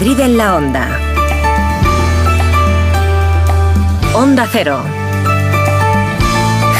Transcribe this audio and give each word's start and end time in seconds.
Madrid 0.00 0.20
en 0.20 0.38
la 0.38 0.56
onda. 0.56 0.98
Onda 4.14 4.48
Cero. 4.50 4.82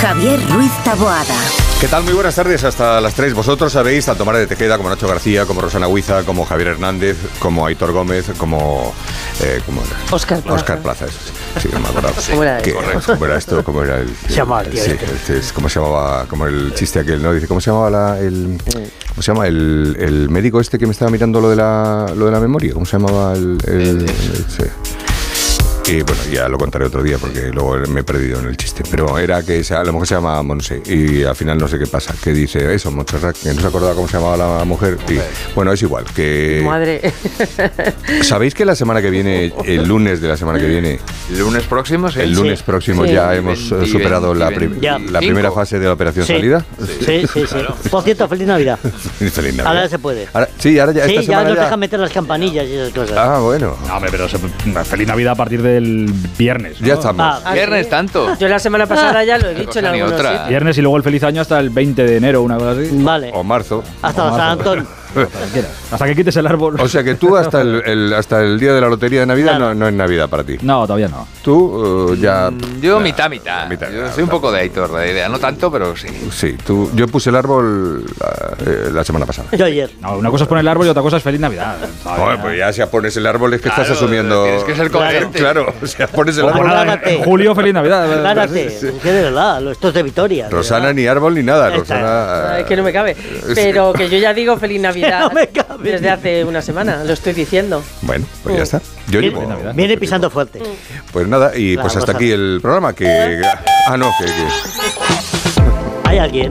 Javier 0.01 0.41
Ruiz 0.49 0.73
Taboada. 0.85 1.35
¿Qué 1.83 1.89
tal? 1.89 2.03
Muy 2.05 2.15
buenas 2.15 2.35
tardes, 2.35 2.65
hasta 2.65 2.99
las 2.99 3.13
3. 3.13 3.35
Vosotros 3.35 3.75
sabéis, 3.75 4.07
tanto 4.07 4.25
Mara 4.25 4.39
de 4.39 4.47
Tejeda 4.47 4.79
como 4.79 4.89
Nacho 4.89 5.07
García, 5.07 5.45
como 5.45 5.61
Rosana 5.61 5.87
Huiza, 5.87 6.25
como 6.25 6.47
Javier 6.47 6.69
Hernández, 6.69 7.19
como 7.41 7.67
Aitor 7.67 7.93
Gómez, 7.93 8.31
como... 8.39 8.95
Eh, 9.43 9.61
¿cómo 9.67 9.83
era? 9.83 9.97
Oscar 10.11 10.41
Plaza. 10.41 10.57
Oscar 10.57 10.79
Plaza, 10.79 11.05
eso 11.05 11.19
sí. 11.23 11.33
Sí, 11.61 11.69
no 11.73 11.81
me 11.81 11.89
acordaba. 11.89 12.15
¿Cómo 12.31 12.43
era. 12.43 12.63
¿Cómo 13.07 13.25
era 13.27 13.37
esto? 13.39 13.65
¿Cómo 13.65 13.83
era 13.83 13.99
el...? 14.01 14.15
Se 14.29 14.35
llamaba 14.35 14.63
el 14.63 14.71
tío 14.71 14.83
sí, 14.85 14.91
este. 14.93 15.39
es- 15.39 15.53
¿Cómo 15.53 15.69
se 15.69 15.81
llamaba? 15.81 16.27
Como 16.27 16.47
el 16.47 16.73
chiste 16.75 17.01
aquel, 17.01 17.23
¿no? 17.23 17.33
Dice, 17.33 17.47
¿cómo 17.49 17.61
se 17.61 17.71
llamaba 17.71 17.91
la, 17.91 18.19
el... 18.21 18.59
¿Cómo 19.11 19.23
se 19.23 19.33
llama? 19.33 19.47
El, 19.47 19.97
el 19.99 20.29
médico 20.31 20.61
este 20.61 20.79
que 20.79 20.87
me 20.87 20.93
estaba 20.93 21.11
mirando 21.11 21.41
lo 21.41 21.51
de 21.51 21.57
la, 21.57 22.07
lo 22.17 22.27
de 22.27 22.33
la 22.33 22.41
memoria. 22.41 22.73
¿Cómo 22.73 22.87
se 22.87 22.99
llamaba 22.99 23.35
el...? 23.35 23.59
el- 23.67 23.79
el- 24.03 24.09
sí. 24.49 24.65
Y 25.91 26.03
bueno, 26.03 26.23
ya 26.33 26.49
lo 26.49 26.57
contaré 26.57 26.85
otro 26.85 27.03
día 27.03 27.19
porque 27.19 27.51
luego 27.53 27.77
me 27.89 28.01
he 28.01 28.05
perdido 28.05 28.39
en 28.39 28.47
el 28.47 28.57
chiste. 28.57 28.83
Pero 28.91 29.19
era 29.19 29.43
que 29.43 29.65
se- 29.65 29.75
a 29.75 29.83
lo 29.83 29.93
mejor 29.93 30.07
se 30.07 30.15
llama 30.15 30.41
Monse 30.43 30.81
y 30.87 31.25
al 31.25 31.35
final 31.35 31.59
no 31.59 31.67
sé 31.67 31.79
qué 31.79 31.87
pasa. 31.87 32.15
Que 32.23 32.33
dice 32.33 32.73
eso, 32.75 32.91
Montserrat, 32.93 33.37
que 33.37 33.53
no 33.53 33.61
se 33.61 33.67
acordaba 33.67 33.95
cómo 33.95 34.07
se 34.07 34.17
llamaba 34.19 34.37
la 34.59 34.65
mujer. 34.65 34.99
Y, 35.09 35.19
bueno, 35.55 35.73
es 35.73 35.83
igual. 35.83 36.05
que 36.15 36.63
Madre. 36.65 37.13
¿Sabéis 38.23 38.55
que 38.55 38.65
la 38.65 38.75
semana 38.75 39.03
que 39.03 39.11
viene, 39.11 39.53
el 39.65 39.85
lunes 39.87 40.21
de 40.21 40.29
la 40.29 40.37
semana 40.37 40.59
que 40.61 40.67
viene, 40.67 40.99
¿El 41.31 41.39
lunes 41.41 41.65
próximo? 41.65 42.11
Sí. 42.11 42.21
el 42.21 42.33
lunes 42.33 42.63
próximo 42.63 43.05
Sí. 43.05 43.13
ya 43.13 43.35
hemos 43.35 43.59
eh, 43.73 43.75
20, 43.77 43.87
superado 43.91 44.35
la, 44.35 44.51
20, 44.51 44.67
prim- 44.69 44.81
Ya. 44.81 44.99
la 44.99 45.19
primera 45.19 45.51
fase 45.51 45.79
de 45.79 45.87
la 45.87 45.93
operación 45.93 46.25
Sí. 46.27 46.33
salida? 46.35 46.65
Sí, 47.05 47.25
sí, 47.33 47.45
sí. 47.47 47.89
Por 47.91 48.03
cierto, 48.05 48.29
feliz 48.29 48.47
Navidad. 48.47 48.79
Feliz 49.19 49.37
Navidad. 49.37 49.67
Ahora 49.67 49.89
se 49.89 49.99
puede. 49.99 50.29
Ahora- 50.33 50.49
sí, 50.59 50.79
ahora 50.79 50.93
ya 50.93 51.07
Sí, 51.07 51.17
esta 51.17 51.33
ya 51.33 51.45
nos 51.45 51.57
ya- 51.57 51.65
dejan 51.65 51.81
meter 51.81 51.99
las 52.01 52.13
campanillas 52.13 52.67
y 52.67 52.75
esas 52.75 52.93
cosas. 52.93 53.17
Ah, 53.17 53.39
bueno. 53.41 53.77
No, 53.87 53.99
pero 54.11 54.29
se- 54.29 54.39
feliz 54.85 55.09
Navidad 55.09 55.33
a 55.33 55.37
partir 55.37 55.63
del 55.81 56.13
viernes. 56.39 56.81
¿no? 56.81 56.87
Ya 56.87 56.95
estamos. 56.95 57.43
Ah, 57.45 57.53
Viernes 57.53 57.89
tanto. 57.89 58.37
Yo 58.39 58.49
la 58.49 58.59
semana 58.59 58.87
pasada 58.87 59.25
ya 59.25 59.39
lo 59.39 59.49
he 59.49 59.55
dicho 59.55 59.73
cosa 59.73 59.79
en 59.81 59.85
ni 59.93 60.01
algunos 60.01 60.21
otra. 60.21 60.47
Viernes 60.49 60.79
y 60.79 60.83
luego 60.83 60.97
el 60.97 61.03
feliz 61.03 61.23
año 61.25 61.41
hasta 61.41 61.59
el 61.61 61.71
20 61.71 62.03
de 62.05 62.17
enero, 62.17 62.43
una 62.43 62.57
cosa 62.57 62.71
así. 62.73 62.89
Vale. 62.93 63.31
O 63.35 63.43
marzo. 63.43 63.83
Hasta 64.03 64.25
o 64.25 64.37
San 64.37 64.59
Hasta 65.91 66.07
que 66.07 66.15
quites 66.17 66.37
el 66.37 66.47
árbol. 66.47 66.81
O 66.81 66.89
sea 66.89 67.03
que 67.03 67.15
tú 67.15 67.37
hasta 67.37 67.61
el, 67.63 67.83
el- 67.85 68.15
hasta 68.15 68.41
el 68.43 68.59
día 68.59 68.73
de 68.73 68.81
la 68.81 68.89
lotería 68.89 69.21
de 69.21 69.27
Navidad 69.27 69.57
Claro. 69.57 69.75
no, 69.75 69.75
no 69.75 69.89
es 69.89 69.95
Navidad 69.95 70.29
para 70.29 70.45
ti. 70.45 70.57
No, 70.63 70.83
todavía 70.87 71.09
no. 71.09 71.27
Tú 71.43 72.13
eh, 72.15 72.19
ya... 72.21 72.51
Mm, 72.51 72.81
Yo 72.81 72.99
ya- 72.99 73.03
mitad, 73.05 73.31
mitad. 73.31 73.69
mitad, 73.69 73.89
Yo 73.91 74.03
mitad. 74.03 74.15
soy 74.15 74.23
un 74.25 74.29
poco 74.31 74.53
de 74.53 74.61
Aitor, 74.61 74.91
la 74.91 75.07
idea. 75.07 75.29
No 75.29 75.39
tanto, 75.39 75.71
pero 75.71 75.97
sí. 75.97 76.09
Sí, 76.33 76.57
tú, 76.65 76.91
yo 76.95 77.07
puse 77.09 77.31
el 77.31 77.37
árbol 77.37 78.05
la, 78.21 78.57
eh, 78.71 78.91
la 78.93 79.05
semana 79.05 79.27
pasada. 79.27 79.49
Yo 79.53 79.65
ayer. 79.65 79.91
No, 80.01 80.17
una 80.17 80.31
cosa 80.31 80.45
es 80.45 80.49
poner 80.49 80.63
el 80.63 80.69
árbol 80.69 80.87
y 80.87 80.91
otra 80.91 81.03
cosa 81.03 81.17
es 81.17 81.23
feliz 81.23 81.41
Navidad. 81.41 81.77
Joder, 82.05 82.41
pues 82.41 82.59
ya 82.59 82.73
si 82.73 82.83
pones 82.87 83.17
el 83.17 83.27
árbol 83.27 83.55
es 83.55 83.61
que 83.61 83.69
estás 83.69 83.91
asumiendo... 83.91 84.45
tienes 84.45 84.65
que 84.65 84.75
ser 84.77 84.91
coherente. 84.91 85.39
Claro, 85.39 85.73
o 85.83 85.87
sea, 85.87 86.07
pones 86.07 86.37
el 86.39 86.49
árbol... 86.49 87.01
en 87.05 87.23
julio, 87.25 87.55
feliz 87.55 87.75
Navidad. 87.75 88.03
De 88.09 89.13
verdad, 89.13 89.61
lo- 89.61 89.71
esto 89.71 89.89
es 89.89 89.95
de 89.95 90.03
Victoria. 90.03 90.45
de 90.45 90.51
Rosana 90.51 90.93
ni 90.93 91.07
árbol 91.07 91.35
ni 91.35 91.43
nada. 91.43 91.71
Rosana... 91.71 92.55
Ay, 92.55 92.65
que 92.65 92.77
no 92.77 92.83
me 92.83 92.93
cabe. 92.93 93.17
Pero 93.55 93.93
que 93.93 94.09
yo 94.09 94.19
ya 94.19 94.33
digo 94.35 94.57
feliz 94.57 94.81
Navidad 94.81 95.00
no 95.21 95.31
me 95.31 95.49
cabe. 95.49 95.93
desde 95.93 96.11
hace 96.11 96.45
una 96.45 96.63
semana, 96.63 97.05
lo 97.05 97.13
estoy 97.13 97.33
diciendo. 97.33 97.83
Bueno, 98.03 98.27
pues 98.43 98.57
ya 98.57 98.63
está. 98.63 98.81
Yo 99.09 99.21
Viene, 99.21 99.39
llevo... 99.41 99.73
viene 99.75 99.97
pisando 99.97 100.31
fuerte. 100.31 100.61
Pues 101.13 101.27
nada, 101.27 101.57
y 101.57 101.75
Claro, 101.75 101.83
pues 101.89 101.97
hasta 101.97 102.13
Rosana. 102.13 102.19
aquí 102.19 102.31
el 102.33 102.59
programa 102.63 102.93
que... 102.95 103.43
Ah, 103.87 103.97
no, 103.97 104.11
que... 104.19 104.27
que- 104.27 104.33
Hay 106.09 106.19
alguien. 106.19 106.51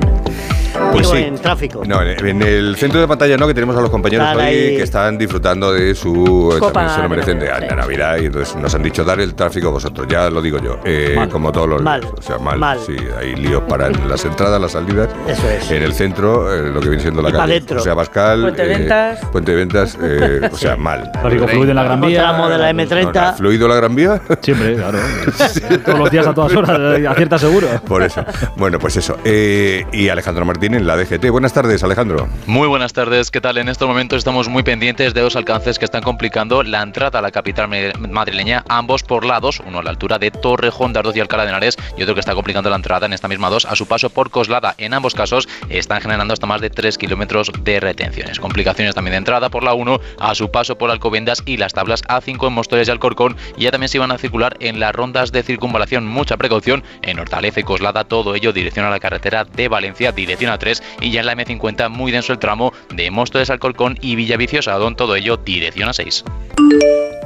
Pues 0.92 1.08
sí. 1.08 1.18
en 1.18 1.36
tráfico. 1.38 1.84
No, 1.86 2.02
en 2.02 2.26
en 2.28 2.42
el 2.42 2.76
centro 2.76 3.00
de 3.00 3.08
pantalla 3.08 3.38
no, 3.38 3.48
que 3.48 3.54
tenemos 3.54 3.76
a 3.78 3.82
los 3.82 3.90
compañeros 3.90 4.28
hoy 4.36 4.42
ahí. 4.42 4.78
que 4.78 4.84
están 4.84 5.18
disfrutando 5.18 5.74
de 5.74 5.96
su... 5.96 6.56
Copa 6.60 6.74
también 6.74 6.96
se 6.96 7.02
lo 7.04 7.10
merecen 7.10 7.40
de, 7.40 7.48
Navidad. 7.48 7.76
Navidad 7.76 8.18
y 8.22 8.26
entonces 8.26 8.56
nos 8.56 8.74
han 8.76 8.84
dicho 8.84 9.04
dar 9.04 9.20
el 9.20 9.34
tráfico 9.36 9.72
vosotros, 9.72 10.08
ya 10.10 10.30
lo 10.30 10.42
digo 10.42 10.60
yo, 10.60 10.80
eh, 10.86 11.14
Mal. 11.16 11.30
como 11.30 11.52
todos 11.52 11.68
los... 11.70 11.82
Mal. 11.82 12.04
O 12.06 12.22
sea, 12.22 12.38
mal, 12.38 12.58
Mal. 12.60 12.80
Sí, 12.86 12.96
hay 13.18 13.36
líos 13.36 13.64
para 13.64 13.90
las 14.08 14.24
entradas, 14.26 14.60
las 14.62 14.72
salidas. 14.74 15.10
Eso 15.28 15.50
es. 15.50 15.72
En 15.72 15.84
el 15.84 15.94
centro, 15.94 16.54
eh, 16.54 16.70
lo 16.72 16.80
que 16.80 16.90
viene 16.90 17.02
siendo 17.02 17.22
la 17.22 17.30
Y 17.30 17.34
calle. 17.34 17.54
dentro. 17.54 17.80
O 17.80 17.84
sea, 17.84 17.94
Bascal... 17.94 18.42
Puente 18.42 18.66
de 18.66 18.74
eh, 18.74 18.78
Ventas. 18.78 19.20
Puente 19.32 19.52
de 19.52 19.58
Ventas, 19.58 19.98
eh, 20.02 20.42
o 20.52 20.58
sea, 20.58 20.76
mal. 20.76 21.12
Tráfico 21.12 21.48
fluido 21.48 21.70
en 21.70 21.76
la 21.76 21.84
Gran 21.84 22.02
Vía. 22.02 22.20
tramo 22.22 22.50
de 22.50 22.58
la 22.58 22.74
No, 22.74 22.84
M30. 22.84 23.14
¿no? 23.32 23.34
¿Fluido 23.38 23.68
la 23.68 23.76
Gran 23.76 23.96
Vía? 23.96 24.22
Siempre, 24.42 24.76
claro. 24.76 25.00
Todos 25.86 26.00
los 26.00 26.12
días 26.12 26.28
a 26.28 26.34
todas 26.34 26.56
horas, 26.56 26.80
acierta 27.08 27.38
seguro. 27.38 27.68
Por 27.88 28.04
eso. 28.04 28.24
Bueno, 28.56 28.80
pues 28.80 28.98
eso. 28.98 29.18
Eh, 29.24 29.86
y 29.92 30.10
Alejandro 30.10 30.46
Martín 30.46 30.69
en 30.78 30.86
la 30.86 30.96
DGT. 30.96 31.30
Buenas 31.30 31.54
tardes, 31.54 31.84
Alejandro. 31.84 32.28
Muy 32.46 32.68
buenas 32.68 32.94
tardes, 32.94 33.32
¿qué 33.32 33.42
tal? 33.42 33.58
En 33.58 33.70
estos 33.70 33.88
momentos 33.88 34.20
estamos 34.20 34.48
muy 34.50 34.64
pendientes 34.64 35.14
de 35.14 35.22
dos 35.22 35.36
alcances 35.36 35.80
que 35.80 35.86
están 35.86 36.04
complicando 36.04 36.64
la 36.64 36.82
entrada 36.82 37.20
a 37.20 37.22
la 37.22 37.32
capital 37.32 37.68
madrileña, 37.98 38.64
ambos 38.68 39.04
por 39.04 39.26
lados, 39.26 39.62
uno 39.66 39.80
a 39.80 39.84
la 39.84 39.90
altura 39.90 40.20
de 40.20 40.32
Torrejón 40.32 40.94
de 40.94 41.00
Ardoz 41.00 41.16
y 41.16 41.20
Alcalá 41.20 41.44
de 41.44 41.50
Henares 41.50 41.78
y 41.98 42.04
otro 42.04 42.14
que 42.14 42.20
está 42.20 42.36
complicando 42.36 42.70
la 42.70 42.76
entrada 42.76 43.06
en 43.06 43.14
esta 43.14 43.28
misma 43.28 43.50
dos 43.50 43.66
a 43.66 43.76
su 43.76 43.88
paso 43.88 44.10
por 44.10 44.30
Coslada. 44.30 44.76
En 44.78 44.94
ambos 44.94 45.16
casos 45.16 45.48
están 45.70 46.02
generando 46.02 46.34
hasta 46.34 46.46
más 46.46 46.62
de 46.62 46.70
3 46.70 46.98
kilómetros 46.98 47.52
de 47.64 47.80
retenciones. 47.80 48.40
Complicaciones 48.40 48.94
también 48.94 49.14
de 49.14 49.18
entrada 49.18 49.50
por 49.50 49.64
la 49.64 49.74
1 49.74 50.00
a 50.20 50.36
su 50.36 50.52
paso 50.52 50.78
por 50.78 50.92
Alcobendas 50.92 51.42
y 51.46 51.58
las 51.58 51.74
tablas 51.74 52.04
A5 52.04 52.48
en 52.48 52.54
Móstoles 52.54 52.88
y 52.88 52.92
Alcorcón 52.92 53.36
ya 53.58 53.72
también 53.72 53.90
se 53.90 53.98
iban 53.98 54.12
a 54.12 54.18
circular 54.18 54.56
en 54.60 54.80
las 54.80 54.94
rondas 54.94 55.32
de 55.32 55.42
circunvalación. 55.42 56.06
Mucha 56.06 56.38
precaución 56.38 56.84
en 57.02 57.20
Hortaleza 57.20 57.60
y 57.60 57.64
Coslada, 57.64 58.04
todo 58.04 58.36
ello 58.36 58.54
dirección 58.54 58.86
a 58.86 58.90
la 58.90 59.00
carretera 59.00 59.46
de 59.46 59.68
Valencia, 59.68 60.12
dirección 60.12 60.52
a 60.52 60.59
3 60.60 60.84
y 61.02 61.12
ya 61.12 61.22
en 61.22 61.26
la 61.26 61.36
M50 61.36 61.90
muy 61.90 62.12
denso 62.12 62.34
el 62.34 62.40
tramo 62.40 62.72
de 62.94 63.10
Móstoles, 63.10 63.50
Alcorcón 63.50 63.98
y 64.02 64.16
Villaviciosa, 64.16 64.74
don 64.74 64.96
todo 64.96 65.16
ello 65.16 65.38
dirección 65.38 65.90
a 65.90 65.94
6. 65.94 66.24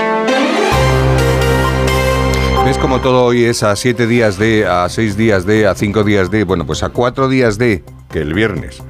¿Ves 2.65 2.77
como 2.77 3.01
todo 3.01 3.25
hoy 3.25 3.45
es 3.45 3.63
a 3.63 3.75
siete 3.75 4.07
días 4.07 4.37
de, 4.37 4.67
a 4.67 4.87
seis 4.87 5.17
días 5.17 5.45
de, 5.45 5.67
a 5.67 5.75
cinco 5.75 6.03
días 6.03 6.29
de, 6.29 6.43
bueno, 6.43 6.65
pues 6.65 6.83
a 6.83 6.89
cuatro 6.89 7.27
días 7.27 7.57
de 7.57 7.83
que 8.09 8.19
el 8.19 8.33
viernes 8.33 8.81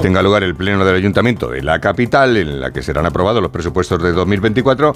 tenga 0.00 0.22
lugar 0.22 0.42
el 0.42 0.54
pleno 0.54 0.84
del 0.84 0.94
Ayuntamiento 0.94 1.48
de 1.48 1.62
la 1.62 1.80
capital, 1.80 2.36
en 2.36 2.60
la 2.60 2.70
que 2.70 2.82
serán 2.82 3.06
aprobados 3.06 3.42
los 3.42 3.50
presupuestos 3.50 4.02
de 4.02 4.12
2024. 4.12 4.94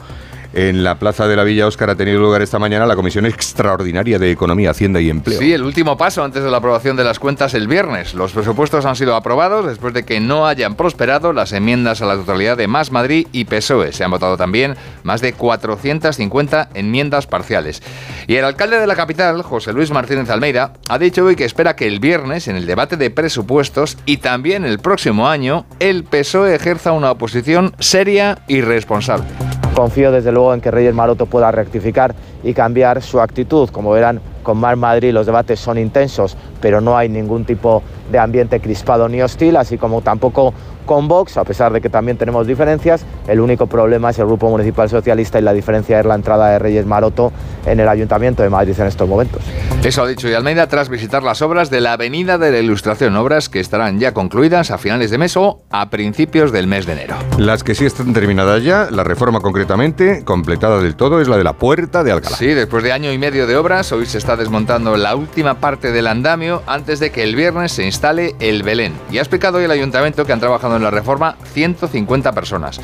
En 0.57 0.85
la 0.85 1.01
plaza 1.01 1.27
de 1.27 1.35
la 1.35 1.43
Villa 1.43 1.67
Óscar 1.67 1.91
ha 1.91 1.97
tenido 1.97 2.21
lugar 2.21 2.41
esta 2.41 2.61
mañana 2.61 2.87
la 2.87 2.95
Comisión 2.95 3.27
Extraordinaria 3.27 4.21
de 4.21 4.31
Economía, 4.31 4.71
Hacienda 4.71 5.01
y 5.01 5.11
Empleo. 5.11 5.41
Sí, 5.41 5.53
el 5.53 5.65
último 5.65 5.97
paso 5.97 6.23
antes 6.23 6.45
de 6.45 6.51
la 6.51 6.59
aprobación 6.59 6.97
de 6.97 7.03
las 7.03 7.19
cuentas 7.19 7.55
el 7.55 7.67
viernes. 7.67 8.15
Los 8.15 8.31
presupuestos 8.31 8.87
han 8.87 8.95
sido 8.95 9.17
aprobados 9.17 9.67
después 9.67 9.93
de 9.95 10.05
que 10.05 10.21
no 10.21 10.47
hayan 10.47 10.77
prosperado 10.77 11.33
las 11.33 11.53
enmiendas 11.53 12.03
a 12.03 12.07
la 12.07 12.15
totalidad 12.15 12.57
de 12.57 12.69
Más 12.69 12.93
Madrid 12.93 13.27
y 13.33 13.47
PSOE. 13.47 13.93
Se 13.93 14.05
han 14.05 14.13
votado 14.13 14.37
también 14.37 14.77
más 15.03 15.21
de 15.21 15.33
450 15.33 16.69
enmiendas 16.75 17.27
parciales. 17.27 17.83
Y 18.29 18.37
el 18.37 18.45
alcalde 18.45 18.79
de 18.79 18.87
la 18.87 18.95
capital, 18.95 19.43
José 19.43 19.73
Luis 19.73 19.91
Martínez 19.91 20.31
Almeida, 20.31 20.75
ha 20.89 20.99
dicho 21.01 21.25
hoy 21.25 21.35
que 21.35 21.47
espera 21.47 21.75
que 21.75 21.89
el 21.89 21.99
viernes, 21.99 22.47
en 22.47 22.55
el 22.55 22.67
debate 22.67 22.97
de 22.97 23.11
presupuestos 23.11 23.99
y 24.07 24.19
también 24.19 24.65
el 24.65 24.79
próximo 24.79 25.29
año, 25.29 25.67
el 25.81 26.05
PSOE 26.05 26.55
ejerza 26.55 26.93
una 26.93 27.11
oposición 27.11 27.75
seria 27.81 28.39
y 28.47 28.61
responsable. 28.61 29.27
Confío 29.75 30.13
desde 30.13 30.31
luego 30.31 30.55
en 30.55 30.61
que 30.61 30.71
Reyes 30.71 30.95
Maroto 30.95 31.27
pueda 31.27 31.51
rectificar 31.51 32.15
y 32.45 32.55
cambiar 32.55 33.03
su 33.03 33.21
actitud. 33.21 33.69
Como 33.71 33.91
verán, 33.91 34.21
con 34.45 34.57
Mar 34.59 34.77
Madrid 34.77 35.13
los 35.13 35.27
debates 35.27 35.59
son 35.59 35.79
intensos, 35.79 36.37
pero 36.61 36.81
no 36.81 36.97
hay 36.97 37.09
ningún 37.09 37.45
tipo 37.45 37.83
de 38.13 38.21
ambiente 38.21 38.61
crispado 38.61 39.09
ni 39.09 39.21
hostil, 39.21 39.57
así 39.57 39.77
como 39.77 40.01
tampoco 40.01 40.55
con 40.85 41.09
Vox, 41.09 41.37
a 41.37 41.45
pesar 41.45 41.73
de 41.73 41.81
que 41.81 41.89
también 41.89 42.17
tenemos 42.17 42.47
diferencias. 42.47 43.05
El 43.27 43.41
único 43.41 43.67
problema 43.67 44.11
es 44.11 44.19
el 44.19 44.27
Grupo 44.27 44.49
Municipal 44.51 44.89
Socialista 44.89 45.39
y 45.39 45.43
la 45.43 45.53
diferencia 45.53 46.01
es 46.01 46.07
la 46.07 46.15
entrada 46.15 46.51
de 46.51 46.59
Reyes 46.59 46.87
Maroto 46.87 47.33
en 47.67 47.81
el 47.81 47.89
Ayuntamiento 47.89 48.43
de 48.43 48.51
Madrid 48.51 48.75
en 48.79 48.87
estos 48.87 49.09
momentos. 49.09 49.43
Eso 49.83 50.03
ha 50.03 50.07
dicho 50.07 50.29
y 50.29 50.35
Almeida 50.35 50.67
tras 50.67 50.89
visitar 50.89 51.23
las 51.23 51.43
obras 51.43 51.71
de 51.71 51.81
la 51.81 51.93
Avenida 51.93 52.39
de 52.39 52.51
la 52.51 52.59
Ilustración, 52.59 53.17
obras 53.17 53.49
que 53.49 53.61
estarán 53.61 53.99
ya 53.99 54.13
concluidas 54.15 54.71
a 54.71 54.79
finales 54.79 55.11
de 55.11 55.19
mes 55.19 55.37
o 55.37 55.63
a 55.71 55.91
principios 55.91 56.53
del 56.53 56.67
mes 56.67 56.87
de 56.87 56.93
enero. 56.93 57.17
Las 57.39 57.63
que 57.63 57.75
sí 57.75 57.85
están 57.85 58.13
terminadas 58.13 58.63
ya, 58.63 58.89
la 58.91 59.05
reforma 59.05 59.41
concretamente, 59.41 60.25
completada 60.25 60.81
del 60.81 60.97
todo, 60.97 61.21
es 61.21 61.29
la 61.29 61.37
de 61.37 61.45
la 61.45 61.55
Puerta 61.55 62.03
de 62.03 62.13
Alcalá. 62.13 62.37
Sí, 62.37 62.47
después 62.47 62.83
de 62.83 62.93
año 62.93 63.13
y 63.13 63.19
medio 63.19 63.47
de 63.47 63.57
obras, 63.57 63.93
hoy 63.93 64.07
se 64.07 64.19
está 64.19 64.37
desmontando 64.37 64.97
la 64.97 65.17
última 65.17 65.55
parte 65.55 65.93
del 65.93 66.07
andamio 66.07 66.63
antes 66.67 67.01
de 67.01 67.11
que 67.11 67.23
el 67.23 67.37
viernes 67.37 67.73
se 67.73 67.85
instale 67.85 68.35
el 68.41 68.63
Belén. 68.63 68.95
Y 69.11 69.19
ha 69.19 69.21
explicado 69.21 69.59
hoy 69.59 69.65
el 69.65 69.71
ayuntamiento 69.71 70.25
que 70.25 70.33
han 70.33 70.41
trabajado 70.41 70.74
en 70.77 70.83
la 70.83 70.91
reforma 70.91 71.37
150 71.53 72.33
personas. 72.33 72.81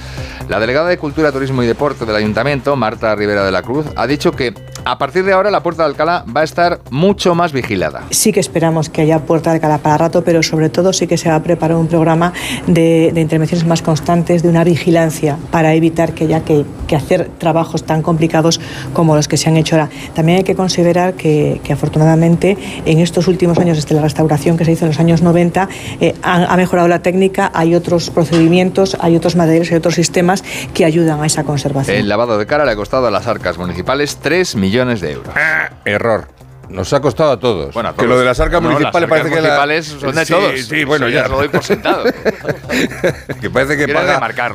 La 0.48 0.60
delegada 0.60 0.88
de 0.88 0.98
Cultura, 0.98 1.32
Turismo 1.32 1.62
y 1.62 1.66
Deporte 1.66 2.04
del 2.04 2.16
Ayuntamiento, 2.16 2.76
Marta 2.76 3.14
Rivera 3.14 3.44
de 3.44 3.52
la 3.52 3.62
Cruz, 3.62 3.86
ha 3.96 4.06
dicho 4.06 4.32
que 4.32 4.54
a 4.84 4.98
partir 4.98 5.24
de 5.24 5.32
ahora 5.32 5.50
la 5.50 5.62
Puerta 5.62 5.82
de 5.82 5.90
Alcalá 5.90 6.24
va 6.34 6.40
a 6.40 6.44
estar 6.44 6.80
mucho 6.90 7.34
más 7.34 7.52
vigilada. 7.52 8.04
Sí 8.10 8.32
que 8.32 8.40
esperamos 8.40 8.88
que 8.88 9.02
haya 9.02 9.20
Puerta 9.20 9.50
de 9.50 9.56
Alcalá 9.56 9.78
para 9.78 9.98
rato, 9.98 10.24
pero 10.24 10.42
sobre 10.42 10.68
todo 10.70 10.92
sí 10.92 11.06
que 11.06 11.16
se 11.16 11.28
va 11.28 11.36
a 11.36 11.42
preparar 11.42 11.76
un 11.76 11.86
programa 11.86 12.32
de, 12.66 13.10
de 13.12 13.20
intervenciones 13.20 13.66
más 13.66 13.82
constantes, 13.82 14.42
de 14.42 14.48
una 14.48 14.64
vigilancia 14.64 15.36
para 15.50 15.74
evitar 15.74 16.14
que 16.14 16.24
haya 16.24 16.44
que, 16.44 16.64
que 16.86 16.96
hacer 16.96 17.30
trabajos 17.38 17.84
tan 17.84 18.02
complicados 18.02 18.60
como 18.92 19.14
los 19.16 19.28
que 19.28 19.36
se 19.36 19.48
han 19.48 19.56
hecho 19.56 19.76
ahora. 19.76 19.90
También 20.14 20.38
hay 20.38 20.44
que 20.44 20.54
considerar 20.54 21.14
que, 21.14 21.60
que 21.62 21.72
afortunadamente 21.72 22.56
en 22.86 22.98
estos 23.00 23.28
últimos 23.28 23.58
años, 23.58 23.76
desde 23.76 23.94
la 23.94 24.02
restauración 24.02 24.56
que 24.56 24.64
se 24.64 24.72
hizo 24.72 24.86
en 24.86 24.90
los 24.90 25.00
años 25.00 25.22
90, 25.22 25.68
eh, 26.00 26.14
ha, 26.22 26.52
ha 26.52 26.56
mejorado 26.56 26.88
la 26.88 27.02
técnica, 27.02 27.50
hay 27.54 27.74
otros 27.74 28.10
procedimientos, 28.10 28.96
hay 29.00 29.16
otros 29.16 29.36
materiales, 29.36 29.70
hay 29.70 29.78
otros 29.78 29.94
sistemas 29.94 30.42
que 30.74 30.84
ayudan 30.84 31.20
a 31.22 31.26
esa 31.26 31.44
conservación. 31.44 31.96
El 31.96 32.08
lavado 32.08 32.38
de 32.38 32.46
cara 32.46 32.64
le 32.64 32.72
ha 32.72 32.76
costado 32.76 33.06
a 33.06 33.10
las 33.10 33.26
arcas 33.26 33.58
municipales 33.58 34.18
3 34.20 34.56
millones 34.56 34.69
de 35.00 35.12
euros. 35.12 35.34
Error. 35.84 36.28
Nos 36.70 36.92
ha 36.92 37.00
costado 37.00 37.32
a 37.32 37.38
todos. 37.38 37.74
Bueno, 37.74 37.90
a 37.90 37.94
que 37.96 38.06
lo 38.06 38.18
de 38.18 38.24
las 38.24 38.38
arcas 38.40 38.62
No, 38.62 38.70
municipales 38.70 39.08
las 39.10 39.18
arcas 39.18 39.30
parece 39.30 39.34
que 39.34 39.40
la- 39.42 39.48
municipales 39.60 39.86
son 39.86 40.14
de 40.14 40.24
sí, 40.24 40.32
todos. 40.32 40.60
Sí, 40.60 40.84
bueno, 40.84 41.06
Eso 41.06 41.14
ya. 41.16 41.22
ya 41.24 41.28
lo 41.28 41.36
doy 41.38 41.48
por 41.48 41.62
sentado. 41.64 42.04
que 43.40 43.50
parece 43.50 43.76
que 43.76 43.84
Quiero 43.86 44.00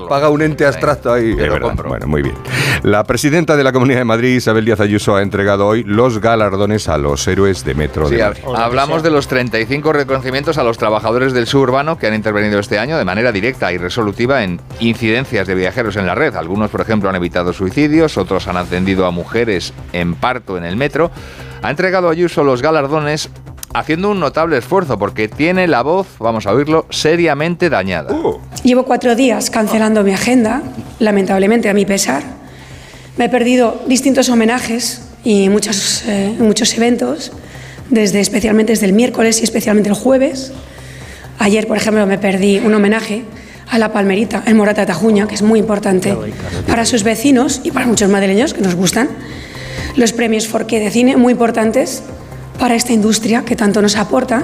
paga, 0.08 0.30
un 0.30 0.42
ente 0.42 0.66
abstracto 0.66 1.12
ahí. 1.14 1.34
Lo 1.36 1.60
compro. 1.60 1.90
Bueno, 1.90 2.08
muy 2.08 2.22
bien. 2.22 2.36
La 2.84 3.04
presidenta 3.04 3.56
de 3.58 3.64
la 3.64 3.72
Comunidad 3.72 4.00
de 4.00 4.06
Madrid, 4.06 4.36
Isabel 4.36 4.66
Díaz 4.66 4.80
Ayuso, 4.80 5.16
ha 5.16 5.22
entregado 5.22 5.68
hoy 5.68 5.84
los 5.84 6.20
galardones 6.20 6.88
a 6.90 6.98
los 6.98 7.28
héroes 7.28 7.64
de 7.66 7.76
Metro 7.76 8.08
Sí, 8.08 8.16
de 8.16 8.24
Madrid. 8.24 8.44
hablamos 8.56 9.04
de 9.04 9.10
los 9.12 9.28
35 9.28 9.94
reconocimientos 9.94 10.58
a 10.58 10.64
los 10.64 10.78
trabajadores 10.78 11.34
del 11.34 11.48
suburbano 11.48 11.98
que 11.98 12.08
han 12.08 12.14
intervenido 12.14 12.60
este 12.60 12.80
año 12.80 12.98
de 12.98 13.06
manera 13.06 13.32
directa 13.32 13.72
y 13.74 13.78
resolutiva 13.78 14.44
en 14.44 14.60
incidencias 14.80 15.48
de 15.48 15.56
viajeros 15.56 15.96
en 15.98 16.06
la 16.06 16.16
red. 16.16 16.36
Algunos, 16.36 16.70
por 16.70 16.82
ejemplo, 16.82 17.10
han 17.10 17.16
evitado 17.16 17.54
suicidios, 17.54 18.18
otros 18.18 18.48
han 18.48 18.58
atendido 18.58 19.06
a 19.06 19.12
mujeres 19.12 19.74
en 19.94 20.16
parto 20.16 20.58
en 20.58 20.66
el 20.66 20.76
metro. 20.78 21.12
Ha 21.66 21.72
entregado 21.72 22.10
Ayuso 22.10 22.44
los 22.44 22.62
galardones 22.62 23.28
haciendo 23.74 24.12
un 24.12 24.20
notable 24.20 24.56
esfuerzo 24.56 25.00
porque 25.00 25.28
tiene 25.28 25.68
la 25.68 25.82
voz, 25.82 26.06
vamos 26.20 26.46
a 26.46 26.52
oírlo, 26.52 26.86
seriamente 26.92 27.72
dañada. 27.72 28.14
Uh. 28.14 28.40
Llevo 28.64 28.84
cuatro 28.84 29.16
días 29.16 29.50
cancelando 29.50 30.04
mi 30.04 30.14
agenda, 30.14 30.62
lamentablemente 31.00 31.68
a 31.68 31.74
mi 31.74 31.84
pesar. 31.88 32.22
Me 33.18 33.26
he 33.26 33.30
perdido 33.30 33.82
distintos 33.88 34.30
homenajes 34.30 35.08
y 35.24 35.50
muchos, 35.50 36.04
eh, 36.06 36.36
muchos 36.38 36.72
eventos, 36.76 37.32
desde, 37.90 38.20
especialmente 38.20 38.74
desde 38.74 38.86
el 38.86 38.94
miércoles 38.94 39.42
y 39.42 39.44
especialmente 39.44 39.90
el 39.90 39.96
jueves. 39.96 40.52
Ayer, 41.40 41.66
por 41.66 41.78
ejemplo, 41.78 42.06
me 42.06 42.20
perdí 42.20 42.60
un 42.60 42.76
homenaje 42.76 43.24
a 43.72 43.80
la 43.80 43.92
Palmerita 43.92 44.44
en 44.46 44.56
Morata 44.56 44.82
de 44.82 44.88
Tajuña, 44.88 45.28
que 45.28 45.34
es 45.34 45.42
muy 45.42 45.62
importante 45.62 46.16
para 46.68 46.86
sus 46.86 47.02
vecinos 47.02 47.62
y 47.64 47.72
para 47.72 47.88
muchos 47.88 48.08
madrileños 48.08 48.54
que 48.54 48.62
nos 48.62 48.76
gustan. 48.76 49.10
Los 49.96 50.14
premios 50.14 50.48
Forqué 50.48 50.80
de 50.80 50.92
cine, 50.92 51.18
muy 51.18 51.34
importantes 51.34 52.04
para 52.60 52.76
esta 52.76 52.94
industria 52.94 53.44
que 53.46 53.56
tanto 53.56 53.82
nos 53.82 53.96
aporta, 53.96 54.44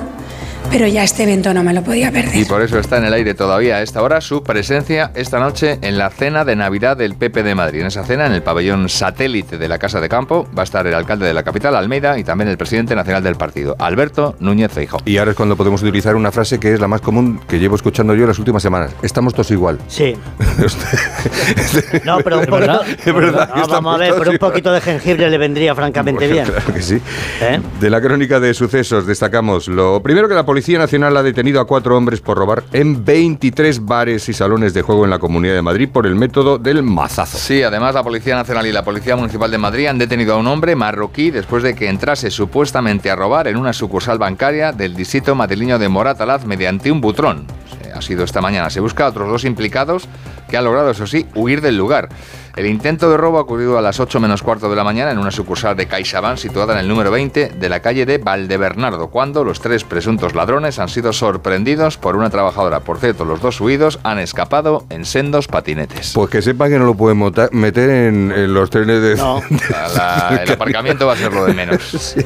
pero 0.69 0.87
ya 0.87 1.03
este 1.03 1.23
evento 1.23 1.53
no 1.53 1.63
me 1.63 1.73
lo 1.73 1.83
podía 1.83 2.11
perder. 2.11 2.35
Y 2.35 2.45
por 2.45 2.61
eso 2.61 2.79
está 2.79 2.97
en 2.97 3.05
el 3.05 3.13
aire 3.13 3.33
todavía 3.33 3.77
a 3.77 3.81
esta 3.81 4.01
hora 4.01 4.21
su 4.21 4.43
presencia 4.43 5.11
esta 5.15 5.39
noche 5.39 5.79
en 5.81 5.97
la 5.97 6.09
cena 6.09 6.45
de 6.45 6.55
Navidad 6.55 6.95
del 6.97 7.15
PP 7.15 7.43
de 7.43 7.55
Madrid. 7.55 7.81
En 7.81 7.87
esa 7.87 8.03
cena, 8.05 8.25
en 8.25 8.33
el 8.33 8.41
pabellón 8.43 8.87
satélite 8.89 9.57
de 9.57 9.67
la 9.67 9.77
Casa 9.79 9.99
de 9.99 10.07
Campo, 10.09 10.47
va 10.57 10.61
a 10.61 10.63
estar 10.63 10.85
el 10.87 10.93
alcalde 10.93 11.25
de 11.25 11.33
la 11.33 11.43
capital, 11.43 11.75
Almeida, 11.75 12.17
y 12.19 12.23
también 12.23 12.49
el 12.49 12.57
presidente 12.57 12.95
nacional 12.95 13.23
del 13.23 13.35
partido, 13.35 13.75
Alberto 13.79 14.35
Núñez 14.39 14.71
Feijóo. 14.71 15.01
Y 15.05 15.17
ahora 15.17 15.31
es 15.31 15.37
cuando 15.37 15.55
podemos 15.57 15.81
utilizar 15.81 16.15
una 16.15 16.31
frase 16.31 16.59
que 16.59 16.73
es 16.73 16.79
la 16.79 16.87
más 16.87 17.01
común 17.01 17.39
que 17.47 17.59
llevo 17.59 17.75
escuchando 17.75 18.15
yo 18.15 18.25
las 18.27 18.39
últimas 18.39 18.61
semanas. 18.63 18.91
Estamos 19.01 19.33
todos 19.33 19.51
igual. 19.51 19.79
Sí. 19.87 20.15
No, 22.05 22.17
pero 22.19 22.37
un 22.37 22.43
Es 22.43 22.49
poquito. 22.49 22.67
verdad, 22.67 22.81
es 23.05 23.13
verdad 23.13 23.49
No, 23.55 23.67
vamos 23.67 23.95
a 23.95 23.97
ver, 23.97 24.13
pero 24.17 24.31
un 24.31 24.37
poquito 24.37 24.71
de 24.71 24.81
jengibre 24.81 25.29
le 25.29 25.37
vendría 25.37 25.75
francamente 25.75 26.27
Bueno, 26.27 26.33
bien. 26.33 26.45
Claro 26.45 26.73
que 26.73 26.81
sí. 26.81 27.01
¿Eh? 27.41 27.59
De 27.79 27.89
la 27.89 28.01
crónica 28.01 28.39
de 28.39 28.53
sucesos 28.53 29.05
destacamos 29.05 29.67
lo 29.67 30.01
primero 30.01 30.27
que 30.27 30.33
la 30.35 30.45
Policía 30.51 30.79
Nacional 30.79 31.15
ha 31.15 31.23
detenido 31.23 31.61
a 31.61 31.65
cuatro 31.65 31.95
hombres 31.95 32.19
por 32.19 32.37
robar 32.37 32.65
en 32.73 33.05
23 33.05 33.85
bares 33.85 34.27
y 34.27 34.33
salones 34.33 34.73
de 34.73 34.81
juego 34.81 35.05
en 35.05 35.09
la 35.09 35.17
Comunidad 35.17 35.53
de 35.53 35.61
Madrid 35.61 35.87
por 35.87 36.05
el 36.05 36.17
método 36.17 36.57
del 36.57 36.83
mazazo. 36.83 37.37
Sí, 37.37 37.63
además 37.63 37.95
la 37.95 38.03
Policía 38.03 38.35
Nacional 38.35 38.67
y 38.67 38.73
la 38.73 38.83
Policía 38.83 39.15
Municipal 39.15 39.49
de 39.49 39.57
Madrid 39.57 39.85
han 39.85 39.97
detenido 39.97 40.33
a 40.33 40.37
un 40.37 40.47
hombre 40.47 40.75
marroquí 40.75 41.31
después 41.31 41.63
de 41.63 41.73
que 41.73 41.87
entrase 41.87 42.29
supuestamente 42.29 43.09
a 43.09 43.15
robar 43.15 43.47
en 43.47 43.55
una 43.55 43.71
sucursal 43.71 44.17
bancaria 44.17 44.73
del 44.73 44.93
distrito 44.93 45.35
madrileño 45.35 45.79
de 45.79 45.87
Moratalaz 45.87 46.43
mediante 46.43 46.91
un 46.91 46.99
butrón. 46.99 47.47
Ha 47.95 48.01
sido 48.01 48.25
esta 48.25 48.41
mañana. 48.41 48.69
Se 48.69 48.81
busca 48.81 49.05
a 49.05 49.09
otros 49.09 49.29
dos 49.29 49.45
implicados 49.45 50.09
que 50.49 50.57
han 50.57 50.65
logrado, 50.65 50.91
eso 50.91 51.07
sí, 51.07 51.27
huir 51.33 51.61
del 51.61 51.77
lugar. 51.77 52.09
El 52.55 52.65
intento 52.65 53.09
de 53.09 53.17
robo 53.17 53.37
ha 53.37 53.41
ocurrido 53.41 53.77
a 53.77 53.81
las 53.81 53.99
8 53.99 54.19
menos 54.19 54.41
cuarto 54.43 54.69
de 54.69 54.75
la 54.75 54.83
mañana 54.83 55.11
en 55.11 55.17
una 55.17 55.31
sucursal 55.31 55.75
de 55.75 55.87
CaixaBank 55.87 56.37
situada 56.37 56.73
en 56.73 56.79
el 56.79 56.87
número 56.87 57.09
20 57.11 57.49
de 57.55 57.69
la 57.69 57.79
calle 57.81 58.05
de 58.05 58.17
Valdebernardo, 58.17 59.07
cuando 59.09 59.43
los 59.43 59.61
tres 59.61 59.83
presuntos 59.83 60.35
ladrones 60.35 60.77
han 60.79 60.89
sido 60.89 61.13
sorprendidos 61.13 61.97
por 61.97 62.15
una 62.15 62.29
trabajadora. 62.29 62.81
Por 62.81 62.99
cierto, 62.99 63.23
los 63.25 63.41
dos 63.41 63.61
huidos 63.61 63.99
han 64.03 64.19
escapado 64.19 64.85
en 64.89 65.05
sendos 65.05 65.47
patinetes. 65.47 66.11
Pues 66.13 66.29
que 66.29 66.41
sepa 66.41 66.67
que 66.69 66.77
no 66.77 66.85
lo 66.85 66.95
pueden 66.95 67.17
meter 67.51 67.89
en, 67.89 68.31
en 68.31 68.53
los 68.53 68.69
trenes 68.69 69.01
de... 69.01 69.15
No. 69.15 69.41
La- 69.69 69.87
la- 70.29 70.43
el 70.43 70.51
aparcamiento 70.51 71.05
va 71.07 71.13
a 71.13 71.17
ser 71.17 71.31
lo 71.33 71.45
de 71.45 71.53
menos. 71.53 71.81
Sí. 72.01 72.19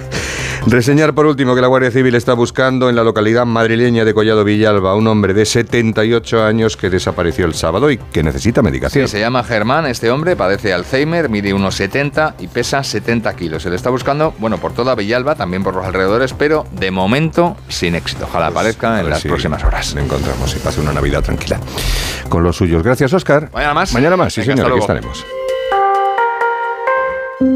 Reseñar 0.67 1.13
por 1.13 1.27
último 1.27 1.53
que 1.53 1.61
la 1.61 1.67
Guardia 1.67 1.91
Civil 1.91 2.15
está 2.15 2.33
buscando 2.33 2.89
en 2.89 2.95
la 2.95 3.03
localidad 3.03 3.45
madrileña 3.45 4.03
de 4.03 4.15
Collado 4.15 4.43
Villalba 4.43 4.91
a 4.91 4.95
un 4.95 5.05
hombre 5.05 5.35
de 5.35 5.45
78 5.45 6.43
años 6.43 6.75
que 6.75 6.89
desapareció 6.89 7.45
el 7.45 7.53
sábado 7.53 7.91
y 7.91 7.97
que 7.99 8.23
necesita 8.23 8.63
medicación. 8.63 9.07
Sí, 9.07 9.11
se 9.11 9.19
llama 9.19 9.43
Germán, 9.43 9.85
este 9.85 10.09
hombre 10.09 10.35
padece 10.35 10.73
Alzheimer, 10.73 11.29
mide 11.29 11.53
unos 11.53 11.75
70 11.75 12.37
y 12.39 12.47
pesa 12.47 12.83
70 12.83 13.35
kilos. 13.35 13.61
Se 13.61 13.69
le 13.69 13.75
está 13.75 13.91
buscando, 13.91 14.33
bueno, 14.39 14.57
por 14.57 14.73
toda 14.73 14.95
Villalba, 14.95 15.35
también 15.35 15.63
por 15.63 15.75
los 15.75 15.85
alrededores, 15.85 16.33
pero 16.33 16.65
de 16.71 16.89
momento 16.89 17.55
sin 17.69 17.93
éxito. 17.93 18.25
Ojalá 18.25 18.47
aparezca 18.47 18.87
Pues, 18.89 18.97
A 18.97 19.01
en 19.01 19.09
las 19.11 19.21
si 19.21 19.27
próximas 19.27 19.63
horas. 19.63 19.93
Le 19.93 20.01
encontramos 20.01 20.55
y 20.55 20.59
pase 20.59 20.81
una 20.81 20.93
Navidad 20.93 21.21
tranquila. 21.21 21.59
Con 22.27 22.43
los 22.43 22.57
suyos. 22.57 22.81
Gracias, 22.81 23.13
Oscar. 23.13 23.51
Mañana 23.53 23.75
más. 23.75 23.93
Mañana 23.93 24.17
más, 24.17 24.33
sí, 24.33 24.41
Venga, 24.41 24.55
señor, 24.55 24.71
aquí 24.71 24.79
estaremos. 24.79 25.25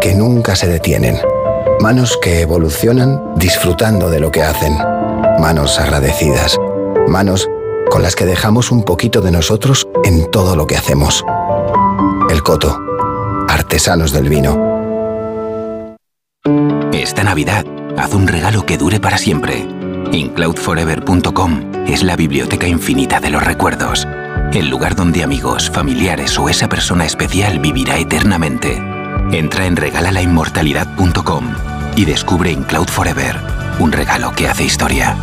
que 0.00 0.14
nunca 0.14 0.56
se 0.56 0.68
detienen. 0.68 1.18
Manos 1.80 2.18
que 2.20 2.40
evolucionan 2.40 3.34
disfrutando 3.36 4.10
de 4.10 4.20
lo 4.20 4.30
que 4.30 4.42
hacen. 4.42 4.76
Manos 5.38 5.78
agradecidas. 5.78 6.58
Manos 7.06 7.48
con 7.90 8.02
las 8.02 8.16
que 8.16 8.26
dejamos 8.26 8.70
un 8.70 8.82
poquito 8.82 9.20
de 9.20 9.30
nosotros 9.30 9.88
en 10.04 10.30
todo 10.30 10.56
lo 10.56 10.66
que 10.66 10.76
hacemos. 10.76 11.24
El 12.30 12.42
Coto. 12.42 12.78
Artesanos 13.48 14.12
del 14.12 14.28
vino. 14.28 14.78
Esta 16.92 17.24
Navidad, 17.24 17.64
haz 17.96 18.14
un 18.14 18.26
regalo 18.26 18.66
que 18.66 18.76
dure 18.76 19.00
para 19.00 19.18
siempre. 19.18 19.66
InCloudForever.com 20.12 21.86
es 21.86 22.02
la 22.02 22.16
biblioteca 22.16 22.66
infinita 22.66 23.20
de 23.20 23.30
los 23.30 23.42
recuerdos. 23.42 24.06
El 24.52 24.68
lugar 24.68 24.94
donde 24.94 25.22
amigos, 25.22 25.70
familiares 25.70 26.38
o 26.38 26.48
esa 26.48 26.68
persona 26.68 27.06
especial 27.06 27.58
vivirá 27.58 27.98
eternamente. 27.98 28.97
Entra 29.32 29.66
en 29.66 29.76
regalalainmortalidad.com 29.76 31.44
y 31.96 32.04
descubre 32.04 32.50
InCloud 32.50 32.88
Forever, 32.88 33.36
un 33.78 33.92
regalo 33.92 34.32
que 34.32 34.48
hace 34.48 34.64
historia. 34.64 35.16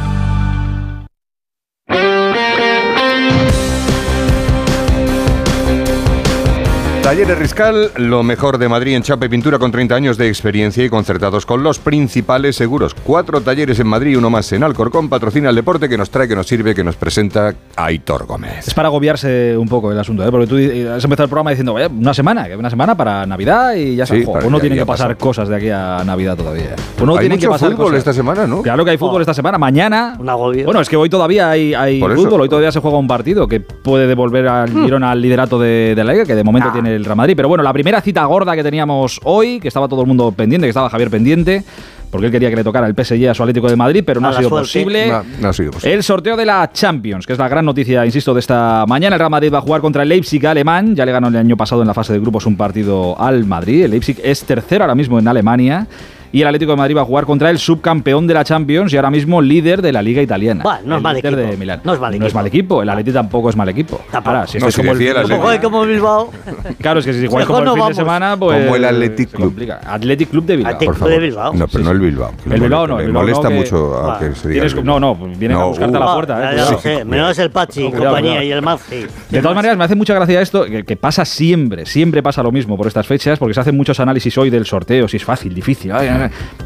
Talleres 7.06 7.38
Riscal, 7.38 7.92
lo 7.98 8.24
mejor 8.24 8.58
de 8.58 8.68
Madrid 8.68 8.96
en 8.96 9.04
chapa 9.04 9.28
y 9.28 9.30
pintura 9.30 9.60
con 9.60 9.72
30 9.72 9.94
años 9.94 10.18
de 10.18 10.28
experiencia 10.28 10.84
y 10.84 10.90
concertados 10.90 11.46
con 11.46 11.62
los 11.62 11.78
principales 11.78 12.56
seguros. 12.56 12.96
Cuatro 12.96 13.42
talleres 13.42 13.80
en 13.80 13.86
Madrid 13.86 14.14
y 14.14 14.16
uno 14.16 14.32
más 14.32 14.52
en 14.54 14.64
Alcorcón. 14.64 15.08
Patrocina 15.08 15.52
el 15.52 15.56
deporte 15.56 15.88
que 15.88 16.00
nos 16.00 16.10
trae, 16.10 16.28
que 16.28 16.36
nos 16.36 16.48
sirve, 16.48 16.74
que 16.74 16.84
nos 16.84 16.96
presenta 16.96 17.54
Aitor 17.76 18.26
Gómez. 18.26 18.68
Es 18.68 18.74
para 18.74 18.88
agobiarse 18.88 19.56
un 19.56 19.68
poco 19.70 19.92
el 19.92 20.00
asunto, 20.00 20.26
¿eh? 20.28 20.32
porque 20.32 20.48
tú 20.48 20.58
eh, 20.58 20.90
has 20.90 21.04
empezado 21.04 21.26
el 21.26 21.30
programa 21.30 21.52
diciendo, 21.52 21.76
"Oye, 21.76 21.86
una 21.86 22.12
semana, 22.16 22.48
que 22.48 22.56
una 22.56 22.72
semana 22.72 22.98
para 22.98 23.24
Navidad 23.28 23.76
y 23.76 23.96
ya 23.98 24.08
Sí, 24.08 24.16
está. 24.16 24.26
Jo, 24.26 24.34
para- 24.34 24.48
Uno 24.48 24.58
ya- 24.58 24.62
tiene 24.62 24.76
ya 24.78 24.82
que 24.82 24.86
pasar 24.88 25.16
cosas 25.16 25.48
de 25.48 25.56
aquí 25.58 25.70
a 25.70 26.02
Navidad 26.04 26.36
todavía. 26.36 26.76
Uno 27.00 27.14
Hay 27.18 27.20
tiene 27.20 27.38
que 27.38 27.48
pasar 27.48 27.70
fútbol 27.74 27.86
cosas. 27.86 28.00
esta 28.00 28.14
semana, 28.14 28.48
¿no? 28.48 28.64
Claro 28.64 28.84
que 28.84 28.90
hay 28.90 28.98
fútbol 28.98 29.22
esta 29.22 29.36
semana. 29.36 29.60
Mañana. 29.60 30.16
Un 30.18 30.28
agobio. 30.28 30.66
Bueno, 30.66 30.82
es 30.82 30.90
que 30.90 30.98
hoy 30.98 31.10
todavía 31.12 31.52
hay, 31.52 31.76
hay 31.76 32.00
Por 32.00 32.14
eso. 32.14 32.24
fútbol. 32.24 32.42
Hoy 32.42 32.50
todavía 32.50 32.72
se 32.72 32.80
juega 32.80 32.98
un 32.98 33.08
partido 33.08 33.48
que 33.48 33.60
puede 33.60 34.08
devolver 34.08 34.48
al 34.48 34.72
Hmm. 34.74 34.86
Girona 34.86 35.12
al 35.12 35.22
liderato 35.22 35.60
de, 35.60 35.94
de 35.96 36.04
la 36.04 36.12
Liga, 36.14 36.26
que 36.26 36.34
de 36.34 36.44
momento 36.44 36.72
tiene 36.72 36.95
el 36.96 37.06
Real 37.06 37.18
Madrid. 37.18 37.34
Pero 37.36 37.48
bueno, 37.48 37.64
la 37.64 37.74
primera 37.74 38.02
cita 38.02 38.26
gorda 38.26 38.56
que 38.56 38.64
teníamos 38.64 39.20
hoy, 39.24 39.60
que 39.60 39.68
estaba 39.68 39.88
todo 39.88 40.02
el 40.02 40.08
mundo 40.08 40.32
pendiente, 40.32 40.66
que 40.66 40.70
estaba 40.70 40.90
Javier 40.90 41.10
pendiente, 41.10 41.64
porque 42.10 42.28
él 42.28 42.32
quería 42.32 42.50
que 42.50 42.56
le 42.56 42.64
tocara 42.64 42.88
el 42.88 42.94
PSG 42.94 43.30
a 43.30 43.34
su 43.34 43.44
Atlético 43.44 43.68
de 43.68 43.76
Madrid, 43.76 44.04
pero 44.06 44.22
no 44.22 44.30
ha 44.30 44.34
sido 44.34 44.50
posible. 44.50 45.08
No, 45.08 45.24
no 45.42 45.50
ha 45.50 45.54
sido 45.54 45.72
posible. 45.72 45.94
El 45.94 46.04
sorteo 46.04 46.38
de 46.38 46.46
la 46.46 46.72
Champions, 46.72 47.28
que 47.28 47.34
es 47.34 47.40
la 47.40 47.50
gran 47.50 47.66
noticia, 47.66 48.06
insisto, 48.06 48.34
de 48.34 48.40
esta 48.40 48.86
mañana. 48.88 49.16
El 49.16 49.20
Real 49.20 49.32
Madrid 49.32 49.54
va 49.54 49.58
a 49.58 49.62
jugar 49.62 49.82
contra 49.82 50.04
el 50.04 50.10
Leipzig 50.10 50.46
alemán. 50.48 50.96
Ya 50.96 51.06
le 51.06 51.12
ganó 51.12 51.28
el 51.28 51.36
año 51.36 51.58
pasado 51.58 51.82
en 51.82 51.88
la 51.88 51.94
fase 51.94 52.14
de 52.14 52.20
grupos 52.20 52.46
un 52.46 52.56
partido 52.56 53.20
al 53.20 53.46
Madrid. 53.46 53.84
El 53.84 53.92
Leipzig 53.92 54.20
es 54.24 54.44
tercero 54.44 54.84
ahora 54.84 54.96
mismo 54.96 55.20
en 55.20 55.28
Alemania. 55.28 55.88
Y 56.36 56.42
el 56.42 56.48
Atlético 56.48 56.72
de 56.74 56.76
Madrid 56.78 56.98
va 56.98 57.02
a 57.04 57.06
jugar 57.06 57.24
contra 57.26 57.50
el 57.50 57.58
subcampeón 57.60 58.28
de 58.28 58.34
la 58.34 58.44
Champions 58.44 58.92
y 58.92 58.98
ahora 58.98 59.10
mismo 59.10 59.42
líder 59.42 59.82
de 59.82 59.94
la 59.94 60.02
Liga 60.02 60.22
Italiana. 60.22 60.64
Bueno, 60.64 60.82
no 60.84 60.96
es 60.96 60.98
el 60.98 61.04
mal 61.04 61.16
equipo. 61.16 61.36
de 61.38 61.56
Milán. 61.56 61.82
No 61.86 61.94
es 61.94 62.34
mal 62.34 62.46
equipo. 62.48 62.82
El 62.82 62.90
Atleti 62.90 63.14
tampoco 63.14 63.50
es 63.50 63.56
mal 63.56 63.70
equipo. 63.70 64.02
Ahora, 64.12 64.46
si 64.46 64.58
No, 64.58 64.70
si 64.70 64.82
como 64.82 64.92
el, 64.92 65.02
el 65.02 65.14
Como 65.14 65.22
Atlético. 65.22 65.42
juegue 65.46 65.62
como 65.62 65.86
Bilbao. 65.86 66.32
Claro, 66.82 67.00
es 67.00 67.06
que 67.06 67.14
si 67.14 67.26
jugáis 67.28 67.48
como 67.48 67.60
el 67.60 67.66
no 67.66 67.72
fin 67.72 67.76
de 67.78 67.82
vamos. 67.84 67.96
semana, 67.96 68.36
pues. 68.38 68.66
Como 68.66 68.76
el 68.76 68.84
Athletic 68.84 69.32
Club. 69.32 69.72
Athletic 69.86 70.30
Club 70.30 70.46
de 70.46 70.56
Bilbao. 70.58 70.78
Por 70.78 70.96
favor. 70.96 71.14
de 71.14 71.20
Bilbao. 71.20 71.54
No, 71.54 71.68
pero 71.70 71.84
no 71.86 71.92
el 71.92 72.00
Bilbao. 72.00 72.32
El 72.52 72.60
Bilbao 72.60 72.88
no, 72.88 73.00
el 73.00 73.06
Bilbao 73.06 73.22
molesta 73.24 73.50
no, 73.50 73.56
mucho 73.56 74.12
a 74.12 74.20
que 74.20 74.36
se 74.36 74.50
diga 74.50 74.66
el 74.66 74.84
no, 74.84 75.00
no, 75.00 75.16
vienen 75.16 75.56
a 75.58 75.62
No, 75.62 75.70
buscarte 75.70 75.96
a 75.96 76.00
uh, 76.02 76.04
la 76.04 76.14
puerta. 76.14 76.54
Ya, 76.54 76.92
eh. 76.92 77.06
Menos 77.06 77.40
el 77.40 77.50
Pachi 77.50 77.90
compañía 77.94 78.44
y 78.44 78.52
el 78.52 78.62
Mazzi. 78.62 79.06
De 79.30 79.42
todas 79.42 79.56
maneras, 79.56 79.78
me 79.78 79.86
hace 79.86 79.96
mucha 79.96 80.14
gracia 80.14 80.42
esto, 80.42 80.66
que, 80.66 80.98
pasa 80.98 81.24
siempre, 81.24 81.86
siempre 81.86 82.22
pasa 82.22 82.44
lo 82.44 82.52
mismo 82.52 82.76
por 82.76 82.88
estas 82.88 83.08
fechas, 83.08 83.40
porque 83.40 83.54
se 83.54 83.62
hacen 83.62 83.78
muchos 83.78 84.02
análisis 84.02 84.38
hoy 84.38 84.50
del 84.50 84.66
sorteo, 84.66 85.08
si 85.08 85.16
es 85.16 85.24
fácil, 85.24 85.54
difícil. 85.54 85.94
ay. 85.94 86.25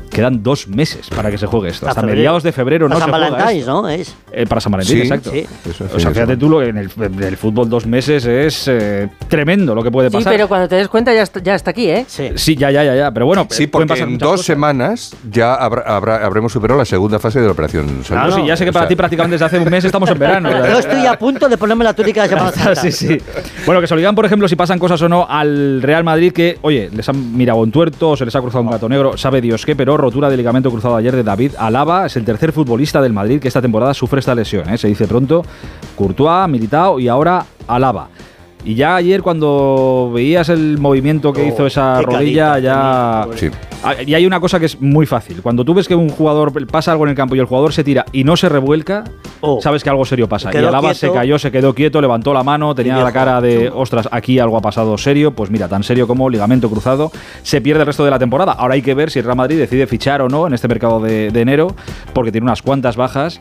Quedan 0.09 0.41
dos 0.41 0.67
meses 0.67 1.07
para 1.15 1.29
que 1.29 1.37
se 1.37 1.45
juegue 1.45 1.69
esto. 1.69 1.87
Hasta 1.87 2.01
mediados 2.01 2.41
de 2.41 2.51
febrero 2.51 2.89
no 2.89 2.95
Para 2.95 3.05
se 3.05 3.11
San 3.11 3.21
Valentín, 3.31 3.59
esto. 3.59 3.71
¿no? 3.83 3.89
Es. 3.89 4.15
Eh, 4.31 4.45
para 4.47 4.59
San 4.59 4.71
Valentín, 4.71 4.95
Sí, 4.97 5.01
exacto. 5.03 5.31
sí. 5.31 5.45
Eso, 5.69 5.85
O 5.85 5.99
sea, 5.99 6.09
de 6.09 6.15
fíjate 6.15 6.37
tú, 6.37 6.49
lo 6.49 6.59
que 6.59 6.69
en 6.69 6.77
el, 6.79 6.89
en 6.99 7.23
el 7.23 7.37
fútbol 7.37 7.69
dos 7.69 7.85
meses 7.85 8.25
es 8.25 8.67
eh, 8.67 9.07
tremendo 9.27 9.75
lo 9.75 9.83
que 9.83 9.91
puede 9.91 10.09
Sí, 10.09 10.17
pasar. 10.17 10.33
pero 10.33 10.47
cuando 10.47 10.67
te 10.67 10.77
des 10.77 10.87
cuenta 10.87 11.13
ya 11.13 11.21
está, 11.21 11.39
ya 11.41 11.53
está 11.53 11.69
aquí, 11.71 11.89
¿eh? 11.91 12.05
Sí. 12.07 12.29
Sí, 12.35 12.55
ya, 12.55 12.71
ya, 12.71 12.83
ya, 12.83 12.95
ya. 12.95 13.11
Pero 13.11 13.27
bueno, 13.27 13.45
Sí, 13.51 13.63
eh, 13.63 13.67
porque 13.67 13.87
pasar 13.87 14.07
en 14.07 14.17
dos 14.17 14.31
cosas. 14.31 14.45
semanas 14.47 15.15
ya 15.31 15.53
habrá- 15.53 15.83
habrá- 15.85 16.25
habremos 16.25 16.51
superado 16.51 16.79
la 16.79 16.85
segunda 16.85 17.19
fase 17.19 17.39
de 17.39 17.45
la 17.45 17.51
operación. 17.51 18.01
Claro, 18.07 18.31
sí, 18.35 18.41
ya 18.47 18.57
sé 18.57 18.63
que 18.63 18.71
O 18.71 18.73
para 18.73 18.85
sea, 18.85 18.89
ti 18.89 18.95
prácticamente 18.95 19.35
desde 19.35 19.45
hace 19.45 19.59
un 19.59 19.69
mes 19.69 19.85
estamos 19.85 20.09
en 20.09 20.17
verano. 20.17 20.49
Yo 20.67 20.79
estoy 20.79 21.05
a 21.05 21.19
punto 21.19 21.47
de 21.47 21.55
ponerme 21.55 21.83
la 21.83 21.93
túnica 21.93 22.23
de 22.23 22.29
Semana 22.35 22.51
Santa. 22.51 22.75
sí, 22.81 22.91
sí. 22.91 23.17
Bueno, 23.67 23.79
que 23.79 23.85
se 23.85 23.93
obligan, 23.93 24.15
por 24.15 24.25
ejemplo, 24.25 24.47
si 24.47 24.55
pasan 24.55 24.79
cosas 24.79 24.99
o 25.03 25.07
no 25.07 25.27
al 25.29 25.83
Real 25.83 26.03
Madrid, 26.03 26.33
que, 26.33 26.57
oye, 26.63 26.89
les 26.91 27.07
han 27.07 27.37
mirado 27.37 27.59
un 27.59 27.71
tuerto, 27.71 28.17
se 28.17 28.25
les 28.25 28.35
ha 28.35 28.41
cruzado 28.41 28.63
un 28.63 28.71
gato 28.71 28.89
negro, 28.89 29.15
sabe 29.15 29.38
Dios 29.41 29.65
qué, 29.65 29.75
pero 29.75 29.97
rotura 29.97 30.29
de 30.29 30.37
ligamento 30.37 30.71
cruzado 30.71 30.95
ayer 30.95 31.15
de 31.15 31.23
David 31.23 31.53
Alaba, 31.57 32.05
es 32.05 32.15
el 32.15 32.25
tercer 32.25 32.51
futbolista 32.51 33.01
del 33.01 33.13
Madrid 33.13 33.39
que 33.39 33.47
esta 33.47 33.61
temporada 33.61 33.93
sufre 33.93 34.19
esta 34.19 34.35
lesión, 34.35 34.69
¿eh? 34.69 34.77
se 34.77 34.87
dice 34.87 35.07
pronto, 35.07 35.43
Courtois, 35.95 36.47
Militao 36.49 36.99
y 36.99 37.07
ahora 37.07 37.45
Alaba. 37.67 38.09
Y 38.65 38.75
ya 38.75 38.95
ayer 38.95 39.21
cuando 39.21 40.11
veías 40.13 40.49
el 40.49 40.77
movimiento 40.77 41.31
que 41.31 41.43
Oh, 41.43 41.47
hizo 41.47 41.65
esa 41.65 42.01
rodilla, 42.01 42.53
carita 42.53 42.59
ya... 42.59 43.27
Sí. 43.35 43.49
Ah, 43.83 43.95
Y 44.05 44.13
hay 44.13 44.25
una 44.25 44.39
cosa 44.39 44.59
que 44.59 44.65
es 44.65 44.81
muy 44.81 45.05
fácil. 45.05 45.41
Cuando 45.41 45.63
tú 45.65 45.73
ves 45.73 45.87
que 45.87 45.95
un 45.95 46.09
jugador 46.09 46.65
pasa 46.67 46.91
algo 46.91 47.05
en 47.05 47.11
el 47.11 47.15
campo 47.15 47.35
y 47.35 47.39
el 47.39 47.45
jugador 47.45 47.73
se 47.73 47.83
tira 47.83 48.05
y 48.11 48.23
no 48.23 48.35
se 48.37 48.49
revuelca, 48.49 49.03
Oh. 49.41 49.61
sabes 49.61 49.83
que 49.83 49.89
algo 49.89 50.03
serio 50.03 50.27
pasa. 50.27 50.49
Y 50.53 50.57
Alaba 50.57 50.93
se 50.93 51.11
cayó, 51.11 51.39
se 51.39 51.49
quedó 51.51 51.73
quieto, 51.73 52.01
levantó 52.01 52.33
la 52.33 52.43
mano, 52.43 52.75
tenía 52.75 52.97
la 53.01 53.11
cara 53.13 53.39
de, 53.39 53.69
ostras, 53.73 54.09
aquí 54.11 54.37
algo 54.39 54.57
ha 54.57 54.61
pasado 54.61 54.97
serio. 54.97 55.31
Pues 55.33 55.49
mira, 55.49 55.67
tan 55.69 55.83
serio 55.83 56.07
como 56.07 56.29
ligamento 56.29 56.69
cruzado, 56.69 57.11
se 57.41 57.61
pierde 57.61 57.81
el 57.81 57.87
resto 57.87 58.03
de 58.03 58.11
la 58.11 58.19
temporada. 58.19 58.51
Ahora 58.51 58.73
hay 58.73 58.81
que 58.81 58.93
ver 58.93 59.09
si 59.11 59.19
el 59.19 59.25
Real 59.25 59.37
Madrid 59.37 59.57
decide 59.57 59.87
fichar 59.87 60.21
o 60.21 60.27
no 60.29 60.45
en 60.47 60.53
este 60.53 60.67
mercado 60.67 60.99
de, 60.99 61.31
de 61.31 61.41
enero, 61.41 61.73
porque 62.13 62.31
tiene 62.31 62.43
unas 62.45 62.61
cuantas 62.61 62.97
bajas. 62.97 63.39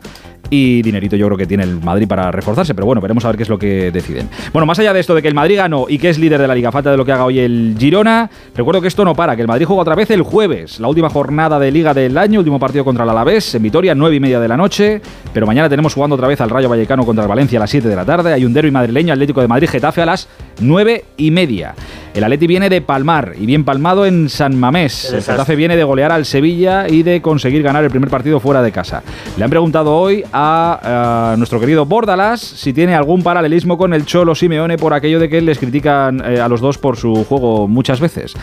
Y 0.50 0.80
dinerito 0.80 1.14
yo 1.14 1.26
creo 1.26 1.36
que 1.36 1.44
tiene 1.46 1.64
el 1.64 1.78
Madrid 1.82 2.08
para 2.08 2.30
reforzarse, 2.32 2.74
pero 2.74 2.86
bueno, 2.86 3.02
veremos 3.02 3.22
a 3.24 3.28
ver 3.28 3.36
qué 3.36 3.42
es 3.42 3.50
lo 3.50 3.58
que 3.58 3.90
deciden. 3.90 4.30
Bueno, 4.52 4.64
más 4.64 4.78
allá 4.78 4.94
de 4.94 5.00
esto 5.00 5.14
de 5.14 5.20
que 5.20 5.28
el 5.28 5.34
Madrid 5.34 5.56
ganó 5.58 5.84
y 5.88 5.98
que 5.98 6.08
es 6.08 6.18
líder 6.18 6.40
de 6.40 6.48
la 6.48 6.54
liga, 6.54 6.72
falta 6.72 6.90
de 6.90 6.96
lo 6.96 7.04
que 7.04 7.12
haga 7.12 7.24
hoy 7.26 7.38
el 7.38 7.76
Girona, 7.78 8.30
recuerdo 8.56 8.80
que 8.80 8.88
esto 8.88 9.04
no 9.04 9.14
para, 9.14 9.36
que 9.36 9.42
el 9.42 9.48
Madrid 9.48 9.66
juega 9.66 9.82
otra 9.82 9.94
vez 9.94 10.10
el 10.10 10.22
jueves, 10.28 10.78
la 10.78 10.88
última 10.88 11.08
jornada 11.08 11.58
de 11.58 11.70
liga 11.70 11.94
del 11.94 12.18
año, 12.18 12.40
último 12.40 12.58
partido 12.58 12.84
contra 12.84 13.04
el 13.04 13.10
Alavés, 13.10 13.54
en 13.54 13.62
Vitoria, 13.62 13.94
9 13.94 14.16
y 14.16 14.20
media 14.20 14.38
de 14.38 14.46
la 14.46 14.58
noche, 14.58 15.00
pero 15.32 15.46
mañana 15.46 15.70
tenemos 15.70 15.94
jugando 15.94 16.16
otra 16.16 16.28
vez 16.28 16.38
al 16.42 16.50
Rayo 16.50 16.68
Vallecano 16.68 17.06
contra 17.06 17.24
el 17.24 17.28
Valencia 17.28 17.58
a 17.58 17.60
las 17.60 17.70
7 17.70 17.88
de 17.88 17.96
la 17.96 18.04
tarde, 18.04 18.34
hay 18.34 18.44
un 18.44 18.52
derbi 18.52 18.70
madrileño, 18.70 19.14
Atlético 19.14 19.40
de 19.40 19.48
Madrid, 19.48 19.68
Getafe 19.70 20.02
a 20.02 20.06
las 20.06 20.28
9 20.60 21.04
y 21.16 21.30
media. 21.30 21.74
El 22.18 22.24
Atleti 22.24 22.48
viene 22.48 22.68
de 22.68 22.80
palmar 22.80 23.34
y 23.38 23.46
bien 23.46 23.62
palmado 23.64 24.04
en 24.04 24.28
San 24.28 24.58
Mamés. 24.58 25.12
El. 25.12 25.22
Getafe 25.22 25.54
viene 25.54 25.76
de 25.76 25.84
golear 25.84 26.10
al 26.10 26.24
Sevilla 26.26 26.88
y 26.88 27.04
de 27.04 27.22
conseguir 27.22 27.62
ganar 27.62 27.84
el 27.84 27.90
primer 27.90 28.10
partido 28.10 28.40
fuera 28.40 28.60
de 28.60 28.72
casa. 28.72 29.04
Le 29.36 29.44
han 29.44 29.50
preguntado 29.50 29.94
hoy 29.94 30.24
a, 30.32 31.32
a 31.32 31.36
nuestro 31.36 31.60
querido 31.60 31.86
Bordalas 31.86 32.40
si 32.40 32.72
tiene 32.72 32.96
algún 32.96 33.22
paralelismo 33.22 33.78
con 33.78 33.94
el 33.94 34.04
Cholo 34.04 34.34
Simeone 34.34 34.76
por 34.78 34.94
aquello 34.94 35.20
de 35.20 35.28
que 35.28 35.40
les 35.40 35.58
critican 35.60 36.20
eh, 36.24 36.40
a 36.40 36.48
los 36.48 36.60
dos 36.60 36.76
por 36.76 36.96
su 36.96 37.24
juego 37.24 37.68
muchas 37.68 38.00
veces. 38.00 38.34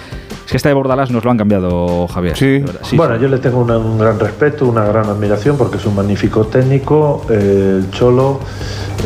Es 0.46 0.52
que 0.52 0.56
esta 0.58 0.70
de 0.70 0.76
Bordalas 0.76 1.12
nos 1.12 1.26
lo 1.26 1.32
han 1.32 1.38
cambiado, 1.38 2.08
Javier. 2.08 2.38
Sí. 2.38 2.64
Bueno, 2.96 3.16
sí. 3.16 3.22
yo 3.22 3.28
le 3.28 3.40
tengo 3.40 3.60
una- 3.60 3.78
un 3.78 3.98
gran 3.98 4.18
respeto, 4.18 4.68
una 4.68 4.86
gran 4.86 5.06
admiración 5.08 5.58
porque 5.58 5.76
es 5.78 5.86
un 5.86 5.96
magnífico 5.96 6.46
técnico. 6.46 7.26
Eh, 7.30 7.80
el 7.84 7.92
Cholo 7.92 8.40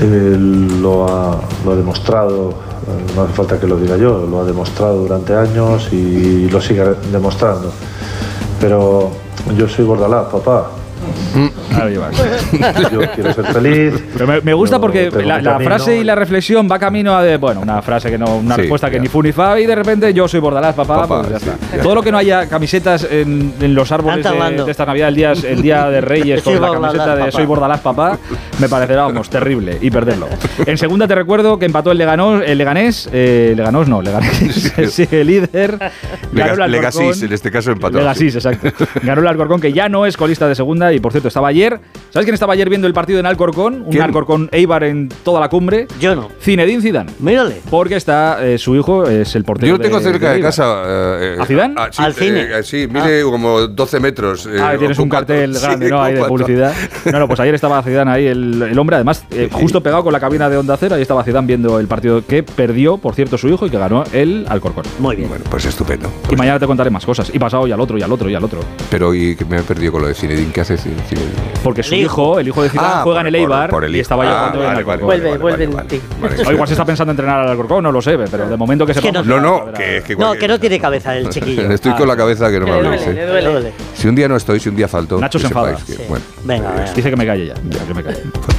eh, 0.02 0.36
lo, 0.82 1.06
ha, 1.08 1.40
lo 1.66 1.72
ha 1.72 1.76
demostrado, 1.76 2.50
eh, 2.52 2.69
no 3.16 3.24
hace 3.24 3.34
falta 3.34 3.60
que 3.60 3.68
lo 3.68 3.78
diga 3.78 3.98
yo, 3.98 4.26
lo 4.30 4.42
ha 4.42 4.46
demostrado 4.46 5.02
durante 5.02 5.36
años 5.36 5.92
y 5.92 6.50
lo 6.50 6.62
sigue 6.62 6.84
demostrando. 7.12 7.72
Pero 8.60 9.12
yo 9.58 9.68
soy 9.68 9.86
Bordalás, 9.86 10.26
papá. 10.26 10.68
Ahí 11.82 11.98
vas. 11.98 12.12
Yo 12.92 13.00
quiero 13.14 13.34
ser 13.34 13.46
feliz. 13.46 13.94
Pero 14.14 14.28
me, 14.28 14.42
me 14.42 14.54
gusta 14.54 14.80
porque 14.80 15.10
la, 15.12 15.60
frase 15.60 15.98
y 15.98 16.04
la 16.04 16.16
reflexión 16.16 16.68
va 16.72 16.80
camino 16.80 17.16
a 17.16 17.24
de, 17.24 17.38
bueno, 17.38 17.62
una 17.62 17.82
frase 17.82 18.10
que 18.10 18.18
no, 18.18 18.38
una 18.38 18.56
Sí, 18.56 18.62
respuesta 18.62 18.90
que 18.90 18.96
ya. 18.98 19.02
ni 19.02 19.08
fu 19.08 19.22
ni 19.22 19.32
fa 19.32 19.60
y 19.60 19.66
de 19.66 19.76
repente 19.76 20.14
yo 20.14 20.28
soy 20.28 20.40
Bordalás, 20.40 20.76
papá, 20.76 21.02
Papá, 21.02 21.20
pues 21.22 21.32
ya 21.32 21.40
sí, 21.40 21.50
está. 21.50 21.78
ya. 21.78 21.84
Todo 21.84 21.96
lo 21.96 22.02
que 22.04 22.12
no 22.12 22.18
haya 22.18 22.48
camisetas 22.48 23.08
en, 23.10 23.54
en 23.62 23.76
los 23.76 23.92
árboles 23.92 24.24
de, 24.24 24.64
de 24.64 24.72
esta 24.72 24.86
Navidad, 24.86 25.10
el 25.10 25.16
día, 25.16 25.32
el 25.32 25.62
día 25.62 25.90
de 25.90 26.02
Reyes 26.02 26.42
con 26.44 26.54
la 26.56 26.60
Bordalás, 26.70 26.92
camiseta 26.92 27.14
de 27.16 27.20
papá. 27.22 27.32
soy 27.32 27.46
Bordalás, 27.46 27.80
papá, 27.82 28.18
me 28.60 28.70
parecerá, 28.70 29.04
vamos, 29.04 29.30
terrible 29.30 29.78
y 29.82 29.90
perderlo. 29.92 30.28
En 30.66 30.78
segunda 30.78 31.08
te 31.08 31.16
recuerdo 31.16 31.58
que 31.60 31.66
empató 31.66 31.92
el 31.92 31.98
Leganés, 31.98 32.44
el 32.46 32.58
Leganés, 32.58 33.10
eh, 33.14 33.54
Leganés 33.56 33.88
no, 33.88 34.02
Leganés 34.02 34.74
sigue 34.92 35.24
líder. 35.24 35.78
Ganó 36.32 36.54
el 36.66 36.72
Lega- 36.72 36.88
Alcorcón. 36.90 37.04
Legasís, 37.06 37.24
en 37.24 37.34
este 37.34 37.52
caso 37.52 37.72
empató. 37.72 37.98
Legasís, 38.00 38.36
exacto. 38.36 38.70
Ganó 39.04 39.22
el 39.22 39.28
Alcorcón, 39.28 39.60
que 39.62 39.74
ya 39.74 39.90
no 39.90 40.06
es 40.06 40.18
colista 40.18 40.48
de 40.48 40.56
segunda. 40.56 40.92
Y 40.94 41.00
por 41.00 41.12
cierto, 41.12 41.28
estaba 41.28 41.48
ayer. 41.50 41.69
¿Sabes 42.12 42.26
quién 42.26 42.34
estaba 42.34 42.54
ayer 42.54 42.70
viendo 42.70 42.88
el 42.88 42.94
partido 42.94 43.20
en 43.20 43.26
Alcorcón? 43.26 43.84
Un 43.84 43.92
¿Quién? 43.92 44.02
Alcorcón 44.04 44.50
Eibar 44.52 44.84
en 44.84 45.10
toda 45.24 45.40
la 45.40 45.50
cumbre. 45.50 45.88
Yo 46.00 46.16
no. 46.16 46.30
Zinedine 46.42 46.82
Zidane. 46.82 47.12
Mírale. 47.20 47.62
Porque 47.70 47.96
está 47.96 48.44
eh, 48.46 48.58
su 48.58 48.76
hijo, 48.76 49.08
es 49.08 49.36
el 49.36 49.44
portero. 49.44 49.68
Yo 49.68 49.78
lo 49.78 49.84
tengo 49.84 49.98
de- 50.00 50.04
cerca 50.04 50.32
de, 50.34 50.42
casa. 50.42 50.84
eh, 50.88 51.38
¿A 51.40 51.46
Zidane? 51.46 51.76
ah, 51.78 51.90
sí, 51.92 52.02
Al 52.02 52.14
cine. 52.14 52.42
eh, 52.60 52.64
sí, 52.64 52.88
mide 52.92 53.22
como 53.24 53.68
12 53.68 54.00
metros. 54.00 54.46
eh, 54.48 54.58
Ah, 54.60 54.74
tienes 54.78 54.98
un 54.98 55.10
cartel 55.10 55.54
grande, 55.62 55.90
¿no? 55.90 56.02
Ahí 56.02 56.16
de 56.16 56.24
publicidad. 56.24 56.74
No, 57.12 57.20
no, 57.20 57.28
pues 57.28 57.40
ayer 57.40 57.54
estaba 57.54 57.82
Zidane 57.84 58.10
ahí, 58.12 58.26
el, 58.28 58.62
el 58.64 58.80
hombre, 58.80 58.96
además, 58.96 59.24
eh, 59.32 59.50
justo 59.52 59.82
pegado 59.84 60.04
con 60.04 60.14
la 60.14 60.20
cabina 60.20 60.50
de 60.50 60.58
Onda 60.58 60.76
Cero, 60.78 60.96
ahí 60.96 61.02
estaba 61.04 61.24
Zidane 61.24 61.46
viendo 61.48 61.80
el 61.80 61.88
partido 61.88 62.26
que 62.26 62.42
perdió, 62.44 62.98
por 62.98 63.14
cierto, 63.14 63.38
su 63.38 63.48
hijo 63.50 63.66
y 63.66 63.70
que 63.70 63.78
ganó 63.78 64.04
el 64.14 64.46
Alcorcón. 64.50 64.84
Muy 65.00 65.16
bien. 65.16 65.30
Bueno, 65.30 65.46
pues 65.50 65.66
estupendo. 65.66 66.12
Y 66.32 66.36
mañana 66.36 66.58
te 66.60 66.66
contaré 66.66 66.90
más 66.90 67.06
cosas. 67.06 67.30
Y 67.34 67.38
pasado 67.40 67.68
y 67.68 67.72
al 67.72 67.80
otro, 67.80 67.98
y 67.98 68.02
al 68.02 68.12
otro, 68.12 68.30
y 68.30 68.36
al 68.36 68.44
otro. 68.44 68.60
Pero 68.90 69.14
y 69.14 69.36
que 69.36 69.46
me 69.46 69.58
he 69.60 69.62
perdido 69.62 69.92
con 69.92 70.02
lo 70.02 70.08
de 70.08 70.14
Zinedine. 70.16 70.52
¿Qué 70.52 70.62
hace 70.62 70.78
Zinedine? 70.78 71.49
Porque 71.64 71.84
su 71.84 71.94
El 71.96 72.02
hijo. 72.02 72.06
hijo, 72.34 72.40
el 72.40 72.48
hijo 72.48 72.64
de 72.64 72.70
Zidane, 72.70 72.88
Ah, 72.90 73.02
juega 73.04 73.20
por- 73.20 73.28
en 73.28 73.28
el 73.28 73.34
por- 73.34 73.40
Eibar 73.42 73.70
por 73.70 73.86
el 73.86 73.92
y 73.92 73.96
hijo. 73.98 74.02
estaba 74.02 74.24
Ah, 74.24 74.50
vale, 74.56 74.84
vale, 74.84 75.04
Vuelve, 75.04 75.26
vale, 75.30 75.38
vuelve 75.42 75.52
vale, 75.52 75.64
en 75.66 75.74
vale, 75.74 75.88
ti. 75.90 76.02
vale. 76.22 76.36
O 76.48 76.52
igual 76.52 76.68
se 76.68 76.74
está 76.74 76.86
pensando 76.86 77.12
en 77.12 77.14
entrenar 77.18 77.40
al 77.42 77.50
Alcorcón, 77.50 77.84
no 77.84 77.92
lo 77.92 78.02
sé, 78.02 78.18
pero 78.30 78.48
de 78.50 78.58
momento 78.58 78.86
que 78.86 78.94
se 78.94 79.12
no- 79.12 79.24
No, 79.24 79.40
no, 79.40 79.74
que 79.74 79.98
es 79.98 80.04
que 80.04 80.16
No, 80.16 80.34
que 80.34 80.48
no 80.48 80.60
tiene 80.60 80.80
cabeza 80.80 81.16
el 81.16 81.30
chiquillo. 81.30 81.62
Estoy 81.72 81.94
con 81.94 82.08
la 82.08 82.16
cabeza 82.16 82.50
que 82.50 82.60
no 82.60 82.66
me 82.66 82.72
duele, 82.74 83.04
eh. 83.04 83.14
le 83.14 83.26
duele. 83.26 83.50
Duele. 83.52 83.74
Si 83.96 84.08
un 84.08 84.16
día 84.16 84.28
no 84.28 84.36
estoy, 84.36 84.60
si 84.60 84.70
un 84.70 84.76
día 84.76 84.88
falto. 84.88 85.20
Nacho 85.20 85.40
se 85.40 85.48
enfada. 85.48 85.78
sepáis 85.78 85.86
que- 85.86 86.04
Sí. 86.04 86.10
bueno, 86.10 86.26
Venga, 86.44 86.86
eh. 86.86 86.92
Dice 86.96 87.10
que 87.10 87.16
me 87.16 87.26
calle 87.26 87.48
ya. 87.48 87.54
que 87.56 87.94
me 87.94 88.04
calle. 88.04 88.22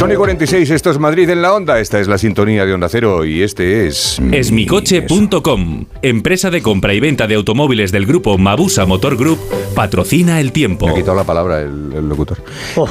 Sony 0.00 0.14
46, 0.16 0.70
esto 0.70 0.90
es 0.90 0.98
Madrid 0.98 1.28
en 1.28 1.42
la 1.42 1.52
onda, 1.52 1.78
esta 1.78 2.00
es 2.00 2.08
la 2.08 2.16
sintonía 2.16 2.64
de 2.64 2.72
Onda 2.72 2.88
Cero 2.88 3.22
y 3.26 3.42
este 3.42 3.86
es... 3.86 4.18
Esmicoche.com, 4.32 5.84
empresa 6.00 6.48
de 6.50 6.62
compra 6.62 6.94
y 6.94 7.00
venta 7.00 7.26
de 7.26 7.34
automóviles 7.34 7.92
del 7.92 8.06
grupo 8.06 8.38
Mabusa 8.38 8.86
Motor 8.86 9.18
Group, 9.18 9.38
patrocina 9.74 10.40
el 10.40 10.52
tiempo. 10.52 10.86
Me 10.86 10.92
ha 10.92 10.94
quitado 10.94 11.16
la 11.18 11.24
palabra 11.24 11.60
el, 11.60 11.92
el 11.94 12.08
locutor. 12.08 12.38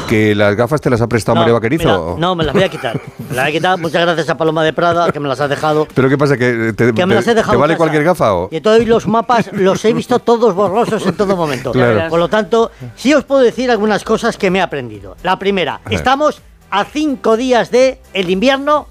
¿Que 0.08 0.36
las 0.36 0.56
gafas 0.56 0.82
te 0.82 0.92
las 0.92 1.02
ha 1.02 1.08
prestado 1.08 1.36
María 1.40 1.54
Vaquerizo? 1.54 2.14
mira, 2.16 2.20
no, 2.28 2.36
me 2.36 2.44
las 2.44 2.54
voy 2.54 2.62
a 2.62 2.70
quitar. 2.70 3.02
Me 3.28 3.36
las 3.36 3.46
voy 3.46 3.50
a 3.50 3.52
quitar. 3.58 3.80
Muchas 3.80 4.02
gracias 4.04 4.30
a 4.30 4.38
Paloma 4.38 4.64
de 4.64 4.74
Prada, 4.74 5.12
que 5.12 5.20
me 5.20 5.28
las 5.28 5.42
ha 5.42 5.48
dejado. 5.48 5.88
¿Pero 5.92 6.10
qué 6.10 6.18
pasa? 6.18 6.38
¿Que 6.38 6.74
te, 6.74 6.94
Que 6.94 7.06
me 7.08 7.16
las 7.16 7.26
he 7.26 7.32
te- 7.32 7.36
dejado 7.38 7.54
te 7.54 7.56
en 7.56 7.62
vale 7.62 7.74
casa. 7.74 7.78
cualquier 7.80 8.04
gafa 8.04 8.36
o...? 8.36 8.50
Y 8.52 8.58
entonces 8.58 8.88
los 8.88 9.08
mapas 9.08 9.50
los 9.54 9.84
he 9.84 9.94
visto 9.94 10.20
todos 10.20 10.54
borrosos 10.54 11.04
en 11.08 11.16
todo 11.16 11.36
momento. 11.36 11.72
Claro. 11.72 12.08
Por 12.08 12.20
lo 12.20 12.28
tanto, 12.28 12.70
sí 12.96 13.16
os 13.16 13.24
puedo 13.24 13.42
decir 13.42 13.72
algunas 13.72 14.04
cosas 14.04 14.38
que 14.38 14.52
me 14.52 14.60
he 14.60 14.62
aprendido. 14.62 15.18
La 15.24 15.40
primera, 15.40 15.82
estamos 15.90 16.40
a 16.72 16.86
cinco 16.86 17.38
días 17.38 17.72
de 17.72 18.00
el 18.14 18.30
invierno. 18.30 18.88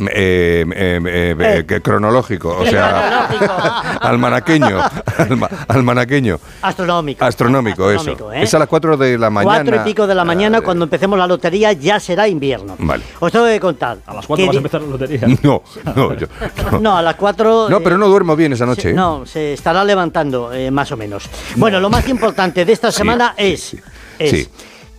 Eh, 0.00 0.64
eh, 0.74 1.00
eh, 1.06 1.36
eh, 1.38 1.64
que 1.68 1.80
cronológico, 1.80 2.48
o 2.58 2.66
sea, 2.66 3.26
almanaqueño, 4.00 4.80
alma- 5.18 5.48
almanaqueño, 5.68 6.40
Astronómico. 6.62 7.24
astronómico, 7.24 7.90
eso. 7.92 8.00
Astronómico, 8.00 8.32
¿eh? 8.32 8.42
Es 8.42 8.52
a 8.54 8.58
las 8.58 8.66
4 8.66 8.96
de 8.96 9.16
la 9.16 9.30
mañana. 9.30 9.62
Cuatro 9.62 9.76
y 9.76 9.84
pico 9.84 10.06
de 10.08 10.16
la 10.16 10.24
mañana, 10.24 10.62
cuando 10.62 10.82
empecemos 10.86 11.16
la 11.16 11.28
lotería, 11.28 11.72
ya 11.74 12.00
será 12.00 12.26
invierno. 12.26 12.74
Vale. 12.80 13.04
Os 13.20 13.30
tengo 13.30 13.46
que 13.46 13.60
contar. 13.60 13.98
A 14.04 14.14
las 14.14 14.26
¿Cuándo 14.26 14.46
vas 14.48 14.56
a 14.56 14.58
empezar 14.58 14.80
la 14.82 14.88
lotería? 14.88 15.20
No, 15.44 15.62
no, 15.94 16.14
yo- 16.16 16.26
no. 16.72 16.80
No, 16.80 16.98
a 16.98 17.02
las 17.02 17.14
cuatro. 17.14 17.68
No, 17.70 17.80
pero 17.80 17.96
no 17.96 18.08
duermo 18.08 18.34
bien 18.34 18.52
esa 18.52 18.66
noche. 18.66 18.82
se- 18.90 18.92
no, 18.94 19.24
se 19.24 19.52
estará 19.52 19.84
levantando 19.84 20.52
eh, 20.52 20.72
más 20.72 20.90
o 20.90 20.96
menos. 20.96 21.30
Bueno, 21.54 21.78
lo 21.78 21.88
más 21.88 22.08
importante 22.08 22.64
de 22.64 22.72
esta 22.72 22.90
semana 22.90 23.34
es, 23.36 23.76
es 24.18 24.30
sí. 24.30 24.48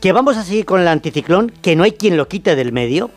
Que 0.02 0.12
vamos 0.12 0.38
a 0.38 0.44
seguir 0.44 0.66
con 0.66 0.82
el 0.82 0.88
anticiclón, 0.88 1.52
que 1.62 1.76
no 1.76 1.84
hay 1.84 1.94
quien 1.94 2.18
lo 2.18 2.28
quite 2.28 2.56
del 2.56 2.72
medio, 2.72 3.12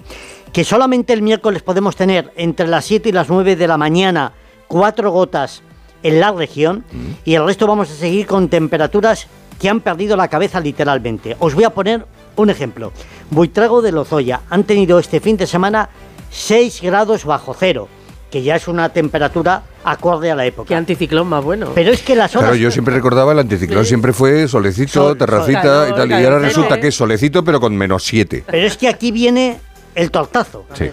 que 0.52 0.64
solamente 0.64 1.12
el 1.12 1.22
miércoles 1.22 1.62
podemos 1.62 1.96
tener 1.96 2.32
entre 2.36 2.66
las 2.66 2.84
7 2.86 3.08
y 3.08 3.12
las 3.12 3.28
9 3.28 3.56
de 3.56 3.68
la 3.68 3.76
mañana 3.76 4.32
cuatro 4.66 5.10
gotas 5.10 5.62
en 6.02 6.20
la 6.20 6.32
región 6.32 6.84
y 7.24 7.34
el 7.34 7.44
resto 7.44 7.66
vamos 7.66 7.90
a 7.90 7.94
seguir 7.94 8.26
con 8.26 8.48
temperaturas 8.48 9.26
que 9.58 9.68
han 9.68 9.80
perdido 9.80 10.16
la 10.16 10.28
cabeza 10.28 10.60
literalmente. 10.60 11.36
Os 11.40 11.54
voy 11.54 11.64
a 11.64 11.70
poner 11.70 12.06
un 12.36 12.50
ejemplo. 12.50 12.92
Buitrago 13.30 13.82
de 13.82 13.92
Lozoya 13.92 14.42
han 14.48 14.64
tenido 14.64 14.98
este 14.98 15.20
fin 15.20 15.36
de 15.36 15.46
semana 15.46 15.88
6 16.30 16.82
grados 16.82 17.24
bajo 17.24 17.54
cero, 17.58 17.88
que 18.30 18.42
ya 18.42 18.56
es 18.56 18.68
una 18.68 18.90
temperatura 18.90 19.62
acorde 19.84 20.30
a 20.30 20.34
la 20.34 20.44
época. 20.44 20.68
Qué 20.68 20.74
anticiclón 20.74 21.28
más 21.28 21.42
bueno. 21.42 21.70
Pero 21.74 21.90
es 21.92 22.02
que 22.02 22.14
las 22.14 22.34
horas... 22.36 22.50
Claro, 22.50 22.56
yo 22.56 22.70
siempre 22.70 22.94
recordaba 22.94 23.32
el 23.32 23.38
anticiclón, 23.38 23.86
siempre 23.86 24.12
fue 24.12 24.46
solecito, 24.48 24.92
Sol- 25.08 25.18
terracita 25.18 25.62
sol- 25.62 25.88
y 25.88 25.94
tal, 25.96 26.10
y 26.10 26.12
ahora 26.14 26.24
calor, 26.26 26.42
resulta 26.42 26.74
¿eh? 26.76 26.80
que 26.80 26.88
es 26.88 26.94
solecito, 26.94 27.42
pero 27.44 27.58
con 27.60 27.76
menos 27.76 28.04
7. 28.04 28.44
Pero 28.46 28.66
es 28.66 28.76
que 28.76 28.88
aquí 28.88 29.10
viene 29.12 29.58
el 29.94 30.10
tortazo. 30.10 30.66
Sí. 30.74 30.90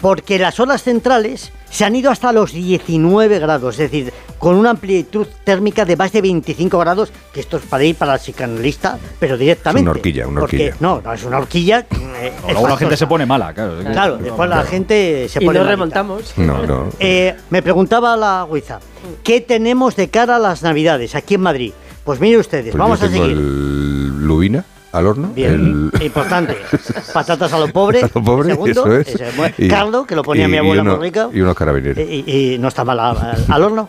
Porque 0.00 0.38
las 0.38 0.58
olas 0.60 0.82
centrales 0.82 1.52
se 1.70 1.84
han 1.84 1.96
ido 1.96 2.10
hasta 2.10 2.32
los 2.32 2.52
19 2.52 3.38
grados, 3.38 3.74
es 3.78 3.90
decir, 3.90 4.12
con 4.38 4.54
una 4.56 4.70
amplitud 4.70 5.26
térmica 5.44 5.84
de 5.84 5.96
más 5.96 6.12
de 6.12 6.20
25 6.20 6.78
grados, 6.78 7.10
que 7.32 7.40
esto 7.40 7.56
es 7.56 7.64
para 7.64 7.84
ir 7.84 7.96
para 7.96 8.14
el 8.14 8.20
psicanalista, 8.20 8.98
pero 9.18 9.36
directamente. 9.38 9.80
Es 9.80 9.84
una 9.84 9.90
horquilla, 9.92 10.26
una 10.28 10.40
Porque- 10.40 10.56
horquilla. 10.56 10.76
no, 10.80 11.00
no, 11.02 11.12
es 11.12 11.24
una 11.24 11.38
horquilla. 11.38 11.86
eh, 12.20 12.32
Luego 12.50 12.68
la 12.68 12.76
gente 12.76 12.96
se 12.96 13.06
pone 13.06 13.24
mala, 13.26 13.52
claro. 13.54 13.78
Claro, 13.90 14.16
después 14.18 14.48
la 14.50 14.62
gente 14.64 15.28
se 15.28 15.42
y 15.42 15.46
pone 15.46 15.58
nos 15.58 15.66
malita. 15.66 15.70
remontamos. 15.70 16.34
No, 16.36 16.66
no. 16.66 16.88
Eh, 17.00 17.34
me 17.50 17.62
preguntaba 17.62 18.16
la 18.16 18.46
Guiza, 18.52 18.78
¿qué 19.24 19.40
tenemos 19.40 19.96
de 19.96 20.08
cara 20.08 20.36
a 20.36 20.38
las 20.38 20.62
Navidades 20.62 21.14
aquí 21.14 21.34
en 21.34 21.40
Madrid? 21.40 21.72
Pues 22.04 22.20
mire 22.20 22.38
ustedes, 22.38 22.70
Pues 22.72 22.78
vamos 22.78 23.00
yo 23.00 23.06
a 23.06 23.08
tengo 23.10 23.24
seguir. 23.24 23.38
el 23.38 24.26
lubina 24.26 24.64
al 24.96 25.06
horno. 25.06 25.30
Bien, 25.34 25.90
el- 25.94 26.02
importante. 26.02 26.56
Patatas 27.12 27.52
a 27.52 27.58
lo 27.58 27.68
pobre. 27.68 28.02
A 28.02 28.10
lo 28.12 28.22
pobre, 28.22 28.50
segundo, 28.50 28.70
eso 28.86 28.96
es. 28.98 29.08
ese, 29.08 29.30
bueno, 29.36 29.54
Y- 29.58 29.68
Caldo, 29.68 30.04
que 30.06 30.16
lo 30.16 30.22
ponía 30.22 30.46
y- 30.46 30.48
mi 30.50 30.56
abuela 30.58 30.82
uno- 30.82 30.96
muy 30.96 31.08
rico. 31.08 31.30
Y 31.32 31.40
unos 31.40 31.54
carabineros. 31.54 31.98
Y, 31.98 32.24
y 32.54 32.58
no 32.58 32.68
está 32.68 32.84
mal 32.84 32.98
al, 33.00 33.62
horno. 33.62 33.88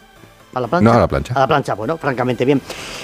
¿A 0.53 0.59
la 0.61 0.67
plancha? 0.67 0.83
No, 0.89 0.93
a 0.95 0.99
la 1.01 1.07
plancha. 1.07 1.33
A 1.35 1.39
la 1.41 1.47
plancha, 1.47 1.73
bueno, 1.75 1.97
francamente 1.97 2.43
bien. 2.43 2.59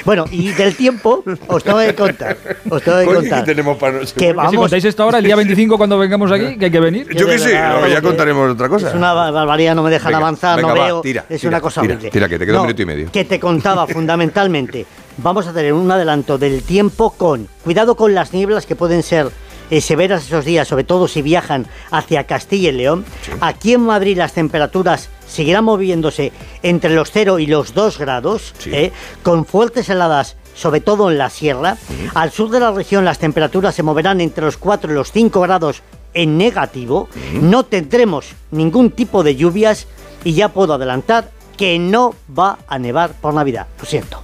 Bueno, 0.06 0.26
y 0.32 0.48
del 0.54 0.76
tiempo, 0.76 1.24
os 1.48 1.64
tengo 1.64 1.78
que 1.80 1.94
contar. 1.94 2.36
Os 2.68 2.82
tengo 2.82 3.00
que 3.00 3.06
contar. 3.06 3.40
¿qué 3.42 3.46
tenemos 3.52 3.78
para 3.78 4.00
noche? 4.00 4.14
Que 4.18 4.28
Si 4.30 4.34
vamos. 4.34 4.56
contáis 4.56 4.86
esto 4.86 5.04
ahora, 5.04 5.20
el 5.20 5.24
día 5.26 5.36
25, 5.36 5.78
cuando 5.78 6.00
vengamos 6.00 6.32
aquí, 6.32 6.58
que 6.58 6.66
hay 6.66 6.72
que 6.72 6.80
venir. 6.80 7.08
Yo 7.16 7.28
verdad, 7.28 7.82
no, 7.82 7.88
ya 7.88 8.02
contaremos 8.02 8.50
otra 8.54 8.70
cosa. 8.70 8.90
Es 8.90 8.96
una 8.96 9.14
barbaridad, 9.14 9.76
no 9.76 9.84
me 9.84 9.92
dejan 9.92 10.14
Venga, 10.14 10.18
avanzar, 10.26 10.56
venga, 10.56 10.74
no 10.74 10.80
va, 10.80 10.86
veo. 10.86 11.02
tira, 11.02 11.26
es 11.30 11.42
tira, 11.42 11.50
una 11.50 11.62
cosa 11.62 11.82
tira, 11.82 11.94
horrible. 11.94 12.10
tira, 12.12 12.30
que 12.30 12.40
te 12.40 12.46
queda 12.48 12.56
un 12.62 12.66
minuto 12.68 12.82
y 12.82 12.86
medio. 12.86 13.12
Que 13.12 13.26
te 13.26 13.40
contaba 13.40 13.86
fundamentalmente. 14.24 14.86
Vamos 15.18 15.48
a 15.48 15.54
tener 15.54 15.74
un 15.74 15.92
adelanto 15.92 16.38
del 16.38 16.64
tiempo 16.64 17.12
con. 17.12 17.48
Cuidado 17.64 17.96
con 17.96 18.16
las 18.16 18.34
nieblas 18.34 18.66
que 18.66 18.76
pueden 18.76 19.04
ser 19.04 19.30
eh, 19.70 19.80
severas 19.80 20.26
esos 20.26 20.44
días, 20.44 20.68
sobre 20.68 20.84
todo 20.84 21.08
si 21.08 21.22
viajan 21.22 21.68
hacia 21.92 22.26
Castilla 22.26 22.70
y 22.70 22.74
León. 22.74 23.06
Aquí 23.40 23.74
en 23.74 23.82
Madrid 23.82 24.18
las 24.18 24.34
temperaturas 24.34 25.10
seguirán 25.28 25.66
moviéndose 25.66 26.32
entre 26.64 26.96
los 26.96 27.12
0 27.12 27.40
y 27.40 27.46
los 27.46 27.74
2 27.74 27.98
grados, 28.00 28.54
eh, 28.66 28.92
con 29.22 29.46
fuertes 29.46 29.90
heladas 29.90 30.36
sobre 30.56 30.82
todo 30.82 31.10
en 31.10 31.18
la 31.18 31.30
sierra. 31.30 31.78
Al 32.14 32.32
sur 32.32 32.50
de 32.50 32.60
la 32.60 32.72
región 32.72 33.06
las 33.06 33.20
temperaturas 33.20 33.76
se 33.76 33.84
moverán 33.84 34.22
entre 34.22 34.46
los 34.46 34.58
4 34.58 34.92
y 34.92 34.96
los 34.96 35.12
5 35.12 35.42
grados 35.42 35.82
en 36.14 36.38
negativo. 36.38 37.08
No 37.34 37.64
tendremos 37.64 38.34
ningún 38.52 38.92
tipo 38.92 39.24
de 39.24 39.36
lluvias 39.36 39.88
y 40.24 40.34
ya 40.34 40.50
puedo 40.50 40.74
adelantar 40.74 41.32
que 41.58 41.78
no 41.80 42.16
va 42.38 42.60
a 42.68 42.80
nevar 42.80 43.14
por 43.14 43.34
Navidad. 43.34 43.68
Lo 43.80 43.86
siento. 43.86 44.22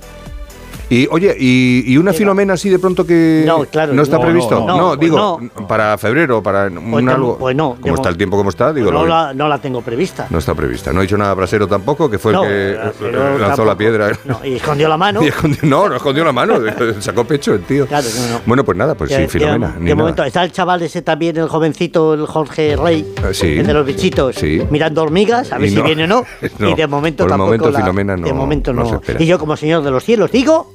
Y 0.89 1.07
oye, 1.11 1.35
¿y, 1.39 1.83
y 1.93 1.97
una 1.97 2.13
filomena 2.13 2.53
así 2.53 2.67
de 2.69 2.79
pronto 2.79 3.05
que 3.05 3.43
No, 3.45 3.63
claro, 3.65 3.93
no 3.93 4.01
está 4.01 4.17
no, 4.17 4.23
previsto? 4.23 4.65
no, 4.65 4.87
pues 4.89 4.99
digo, 4.99 5.39
para 5.67 5.97
febrero, 5.99 6.41
para 6.41 6.65
un 6.67 6.89
Pues 6.91 7.07
algo. 7.07 7.37
pues 7.37 7.55
no, 7.55 7.75
¿Cómo 7.79 7.85
de 7.85 7.91
está 7.93 8.09
el 8.09 8.17
tiempo 8.17 8.37
como 8.37 8.49
está? 8.49 8.73
Digo, 8.73 8.91
no, 8.91 9.03
lo- 9.03 9.07
la, 9.07 9.33
no 9.33 9.47
la 9.47 9.59
tengo 9.59 9.81
prevista. 9.81 10.25
no 10.31 10.39
está 10.39 10.55
prevista. 10.55 10.91
No 10.91 10.99
ha 10.99 11.01
dicho 11.03 11.17
nada 11.17 11.33
Brasero 11.35 11.67
tampoco, 11.67 12.09
que 12.09 12.17
fue 12.17 12.33
el 12.33 12.39
que 12.41 12.71
eh, 12.71 12.75
lanzó 12.75 13.39
tampoco. 13.39 13.65
la 13.65 13.75
piedra. 13.77 14.11
No, 14.25 14.39
y 14.43 14.53
escondió 14.55 14.89
la 14.89 14.97
mano. 14.97 15.21
Escondió- 15.21 15.61
no, 15.63 15.89
no 15.89 15.95
escondió 15.95 16.23
la 16.25 16.31
mano, 16.31 16.55
sacó 16.99 17.23
pecho 17.23 17.53
el 17.53 17.61
tío. 17.61 17.85
Claro, 17.85 18.07
no, 18.15 18.33
no. 18.37 18.41
Bueno, 18.47 18.63
pues 18.65 18.75
nada, 18.77 18.95
pues 18.95 19.11
De- 19.11 19.15
sí, 19.17 19.21
de- 19.21 19.27
Filomena. 19.27 19.75
De, 19.79 19.93
momento 19.95 20.23
está 20.23 20.43
el 20.43 20.51
chaval 20.51 20.81
ese 20.81 21.03
también, 21.03 21.37
el 21.37 21.47
jovencito, 21.49 22.15
el 22.15 22.25
Jorge 22.25 22.75
Rey, 22.75 23.05
Eh, 23.23 23.33
sí. 23.33 23.59
el 23.59 23.67
de 23.67 23.73
los 23.75 23.85
bichitos, 23.85 24.35
Sí. 24.37 24.61
mirando 24.71 25.03
hormigas, 25.03 25.51
a 25.51 25.59
ver 25.59 25.69
si 25.69 25.79
viene 25.81 26.05
o 26.05 26.07
no. 26.07 26.25
Y 26.67 26.73
de 26.73 26.87
momento 26.87 27.25
tampoco. 27.27 27.45
momento 27.45 27.69
la- 27.69 27.79
Filomena 27.79 28.17
no- 28.17 28.25
de 28.25 28.33
momento 28.33 28.73
no 28.73 29.01
y 29.19 29.25
yo, 29.27 29.37
como 29.37 29.55
señor 29.55 29.83
de 29.83 29.91
los 29.91 30.03
cielos, 30.03 30.31
digo 30.31 30.71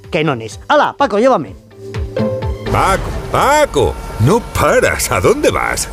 ¡Hala, 0.68 0.94
Paco, 0.96 1.18
llévame! 1.18 1.54
Paco, 2.70 3.10
Paco, 3.30 3.94
no 4.20 4.40
paras. 4.40 5.10
¿A 5.10 5.20
dónde 5.20 5.50
vas? 5.50 5.88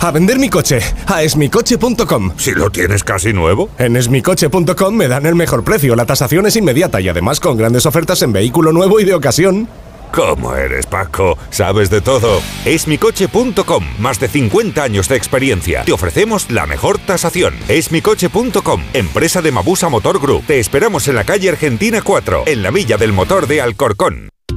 A 0.00 0.10
vender 0.10 0.38
mi 0.38 0.48
coche 0.48 0.80
a 1.06 1.22
esmicoche.com. 1.22 2.32
Si 2.36 2.52
lo 2.52 2.70
tienes 2.70 3.04
casi 3.04 3.32
nuevo. 3.32 3.68
En 3.78 3.96
esmicoche.com 3.96 4.94
me 4.94 5.08
dan 5.08 5.26
el 5.26 5.34
mejor 5.34 5.64
precio, 5.64 5.94
la 5.96 6.06
tasación 6.06 6.46
es 6.46 6.56
inmediata 6.56 7.00
y 7.00 7.08
además 7.08 7.40
con 7.40 7.56
grandes 7.56 7.84
ofertas 7.84 8.22
en 8.22 8.32
vehículo 8.32 8.72
nuevo 8.72 9.00
y 9.00 9.04
de 9.04 9.14
ocasión. 9.14 9.68
¿Cómo 10.12 10.54
eres, 10.54 10.86
Paco? 10.86 11.38
Sabes 11.50 11.90
de 11.90 12.00
todo. 12.00 12.42
Esmicoche.com. 12.64 13.84
Más 13.98 14.18
de 14.18 14.28
50 14.28 14.82
años 14.82 15.08
de 15.08 15.16
experiencia. 15.16 15.84
Te 15.84 15.92
ofrecemos 15.92 16.50
la 16.50 16.66
mejor 16.66 16.98
tasación. 16.98 17.54
Esmicoche.com. 17.68 18.82
Empresa 18.92 19.42
de 19.42 19.52
Mabusa 19.52 19.88
Motor 19.88 20.20
Group. 20.20 20.46
Te 20.46 20.58
esperamos 20.58 21.06
en 21.08 21.14
la 21.14 21.24
calle 21.24 21.48
Argentina 21.48 22.02
4, 22.02 22.44
en 22.46 22.62
la 22.62 22.70
Villa 22.70 22.96
del 22.96 23.12
Motor 23.12 23.46
de 23.46 23.60
Alcorcón. 23.60 24.30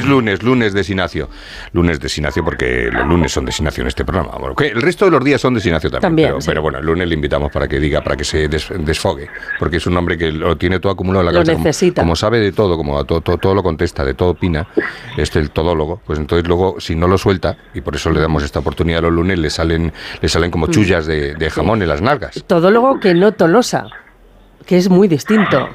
Es 0.00 0.06
lunes, 0.08 0.42
lunes 0.42 0.72
de 0.72 0.82
Sinacio. 0.84 1.28
Lunes 1.72 2.00
de 2.00 2.08
Sinacio 2.08 2.44
porque 2.44 2.88
los 2.92 3.06
lunes 3.06 3.32
son 3.32 3.44
de 3.44 3.52
Sinacio 3.52 3.82
en 3.82 3.88
este 3.88 4.04
programa. 4.04 4.36
Bueno, 4.38 4.54
que 4.54 4.68
el 4.68 4.82
resto 4.82 5.04
de 5.04 5.10
los 5.10 5.24
días 5.24 5.40
son 5.40 5.54
de 5.54 5.60
Sinacio 5.60 5.90
también. 5.90 6.00
También, 6.10 6.28
pero, 6.30 6.40
sí. 6.40 6.46
pero 6.48 6.62
bueno, 6.62 6.78
el 6.78 6.86
lunes 6.86 7.08
le 7.08 7.14
invitamos 7.14 7.50
para 7.52 7.68
que 7.68 7.78
diga, 7.78 8.00
para 8.02 8.16
que 8.16 8.24
se 8.24 8.48
des- 8.48 8.68
desfogue. 8.78 9.28
Porque 9.58 9.76
es 9.78 9.86
un 9.86 9.96
hombre 9.96 10.16
que 10.18 10.32
lo 10.32 10.56
tiene 10.56 10.80
todo 10.80 10.92
acumulado 10.92 11.20
en 11.20 11.26
la 11.26 11.32
Lo 11.32 11.38
cabeza. 11.38 11.52
como- 11.52 11.64
necesita. 11.64 12.02
Como, 12.02 12.16
sabe 12.16 12.40
de 12.40 12.52
todo, 12.52 12.76
como 12.76 12.98
a 12.98 13.04
todo, 13.04 13.20
todo, 13.20 13.38
todo 13.38 13.54
lo 13.54 13.62
contesta, 13.62 14.04
de 14.04 14.14
todo 14.14 14.30
opina, 14.30 14.66
este 15.16 15.38
el 15.38 15.50
todólogo, 15.50 16.00
pues 16.06 16.18
entonces 16.18 16.46
luego, 16.46 16.76
si 16.80 16.94
no 16.96 17.06
lo 17.06 17.18
suelta, 17.18 17.56
y 17.74 17.80
por 17.80 17.94
eso 17.96 18.10
le 18.10 18.20
damos 18.20 18.42
esta 18.42 18.58
oportunidad 18.60 19.02
los 19.02 19.12
lunes, 19.12 19.38
le 19.38 19.50
salen, 19.50 19.92
le 20.20 20.28
salen 20.28 20.50
como 20.50 20.66
Mm. 20.66 20.70
chullas 20.70 21.06
de, 21.06 21.34
de 21.34 21.50
jamón 21.50 21.82
en 21.82 21.88
las 21.88 22.00
nalgas. 22.02 22.42
Todólogo 22.46 23.00
que 23.00 23.14
no 23.14 23.32
tolosa, 23.32 23.86
que 24.66 24.76
es 24.78 24.88
muy 24.88 25.08
distinto. 25.08 25.68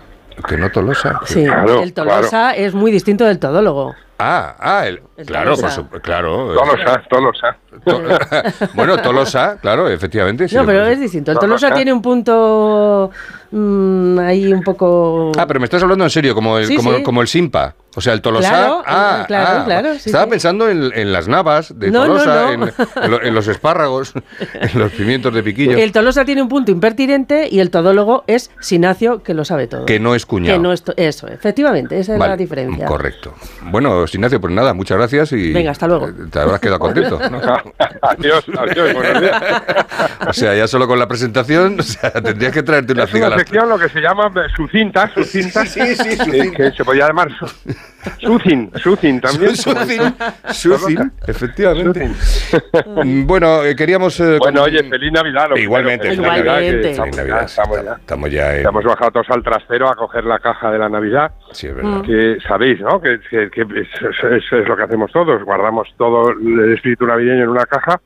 Que 0.48 0.58
no 0.58 0.70
tolosa. 0.70 1.22
Sí, 1.26 1.46
el 1.82 1.94
tolosa 1.94 2.52
es 2.52 2.74
muy 2.74 2.92
distinto 2.92 3.24
del 3.24 3.40
todólogo. 3.40 3.96
Ah, 4.18 4.56
ah, 4.60 4.88
el- 4.88 5.02
claro, 5.26 5.52
por 5.52 5.60
Tolosa. 5.60 5.76
su- 5.76 5.90
claro. 6.02 6.54
Tolosa, 6.56 7.02
Tolosa. 7.10 7.58
bueno, 8.74 8.98
Tolosa, 9.02 9.58
claro, 9.62 9.90
efectivamente. 9.90 10.48
sí 10.48 10.56
no, 10.56 10.66
pero 10.66 10.80
puedes- 10.80 10.94
es 10.96 11.02
distinto. 11.02 11.32
El 11.32 11.40
tolosa 11.40 11.74
tiene 11.74 11.92
un 11.92 12.02
punto 12.02 13.12
mm, 13.52 14.20
ahí 14.20 14.54
un 14.54 14.64
poco... 14.64 15.32
Ah, 15.38 15.46
pero 15.46 15.60
me 15.60 15.66
estás 15.66 15.84
hablando 15.84 16.04
en 16.06 16.10
serio, 16.10 16.34
como 16.34 16.58
el, 16.58 16.66
Sí, 16.68 16.76
como, 16.78 16.94
sí. 16.96 17.04
como 17.04 17.22
el 17.22 17.28
Simpa. 17.28 17.76
O 17.98 18.02
sea, 18.02 18.12
el 18.12 18.22
Tolosa. 18.22 18.50
Claro, 18.50 18.84
ah, 18.86 19.24
claro, 19.26 19.60
ah, 19.62 19.64
claro, 19.66 19.94
sí, 19.94 20.10
Estaba 20.10 20.26
sí. 20.26 20.30
pensando 20.32 20.68
en, 20.70 20.92
en 20.94 21.14
las 21.14 21.30
navas 21.30 21.78
de 21.80 21.92
No, 21.92 22.06
no, 22.06 22.18
Tolosa, 22.18 22.52
no. 22.58 22.68
En, 22.68 23.14
en 23.14 23.26
en 23.28 23.34
los 23.36 23.48
espárragos, 23.48 24.14
en 24.54 24.80
los 24.80 24.92
pimientos 24.92 25.34
de 25.34 25.42
piquillo. 25.44 25.78
El 25.78 25.94
tolosa 25.94 26.26
tiene 26.26 26.42
un 26.42 26.50
punto 26.50 26.72
impertinente 26.72 27.48
y 27.50 27.60
el 27.62 27.70
todólogo 27.72 28.26
es 28.28 28.52
sinacio 28.60 29.24
que 29.24 29.34
lo 29.34 29.46
sabe 29.46 29.68
todo. 29.68 29.86
Que 29.86 30.00
no 30.02 30.14
es 30.14 30.26
cuñado. 30.26 30.58
Que 30.58 30.62
no 30.62 30.74
es 30.74 30.84
to- 30.84 30.94
eso, 30.98 31.28
efectivamente, 31.30 31.98
esa 31.98 32.14
es 32.14 32.20
Vale, 32.20 32.32
la 32.32 32.38
diferencia. 32.38 32.86
Correcto. 32.86 33.34
Bueno, 33.62 34.05
Ignacio, 34.14 34.40
pues 34.40 34.54
nada, 34.54 34.74
muchas 34.74 34.98
gracias 34.98 35.32
y. 35.32 35.54
Venga, 35.54 35.72
hasta 35.72 35.88
luego. 35.88 36.10
Te 36.32 36.40
habrás 36.40 36.60
quedado 36.60 36.80
contento, 36.80 37.20
¿no? 37.30 37.40
adiós, 38.02 38.46
adiós, 38.58 38.94
buenos 38.94 39.22
días. 39.22 39.42
O 40.28 40.34
sea, 40.34 40.54
ya 40.56 40.68
solo 40.68 40.88
con 40.88 41.00
la 41.00 41.08
presentación, 41.08 41.80
o 41.80 41.84
sea, 41.84 42.12
tendrías 42.12 42.52
que 42.54 42.64
traerte 42.64 42.94
una 42.94 43.04
Es 43.04 43.10
una 43.12 43.18
cigala. 43.18 43.38
sección 43.38 43.70
lo 43.70 43.78
que 43.80 43.90
se 43.90 44.02
llama 44.02 44.32
eh, 44.36 44.48
sucinta, 44.56 45.12
sucinta. 45.14 45.66
Sí, 45.66 45.96
sí, 45.96 46.18
que, 46.32 46.52
que 46.52 46.72
se 46.72 46.84
podía 46.86 47.08
llamar 47.08 47.30
su- 47.38 47.76
sucin, 48.20 48.72
sucin 48.82 49.20
también. 49.22 49.56
Sucin, 49.56 50.14
sucin, 50.52 51.12
efectivamente. 51.28 52.10
Mm, 53.04 53.26
bueno, 53.26 53.64
eh, 53.64 53.76
queríamos. 53.76 54.20
eh, 54.20 54.38
Bueno, 54.40 54.62
con- 54.62 54.70
oye, 54.70 54.84
feliz 54.90 55.12
Navidad. 55.12 55.50
lo 55.50 55.58
Igualmente, 55.58 56.08
feliz 56.10 56.20
Navidad, 56.20 56.60
que 56.60 56.92
estamos, 56.92 57.16
feliz 57.16 57.32
ya, 57.34 57.40
estamos 57.42 57.84
ya. 57.84 57.94
Estamos 57.94 58.32
ya 58.32 58.56
en- 58.56 58.68
hemos 58.68 58.84
bajado 58.84 59.12
todos 59.12 59.30
al 59.30 59.44
trastero 59.44 59.90
a 59.90 59.96
coger 59.96 60.24
la 60.26 60.40
caja 60.40 60.72
de 60.72 60.80
la 60.80 60.90
Navidad. 60.90 61.32
Sí, 61.52 61.68
es 61.68 61.76
verdad. 61.76 62.02
Que 62.04 62.38
sabéis, 62.48 62.80
¿no? 62.82 63.00
Que, 63.02 63.20
que- 63.30 63.50
que 63.50 63.66
es, 64.02 64.32
es- 64.32 64.54
es 64.54 64.68
lo 64.68 64.76
que 64.78 64.84
hacemos 64.84 65.12
todos. 65.12 65.44
Guardamos 65.44 65.88
todo 65.98 66.30
el 66.32 66.74
espíritu 66.74 67.06
navideño 67.06 67.44
en 67.44 67.50
una 67.50 67.66
caja 67.66 68.00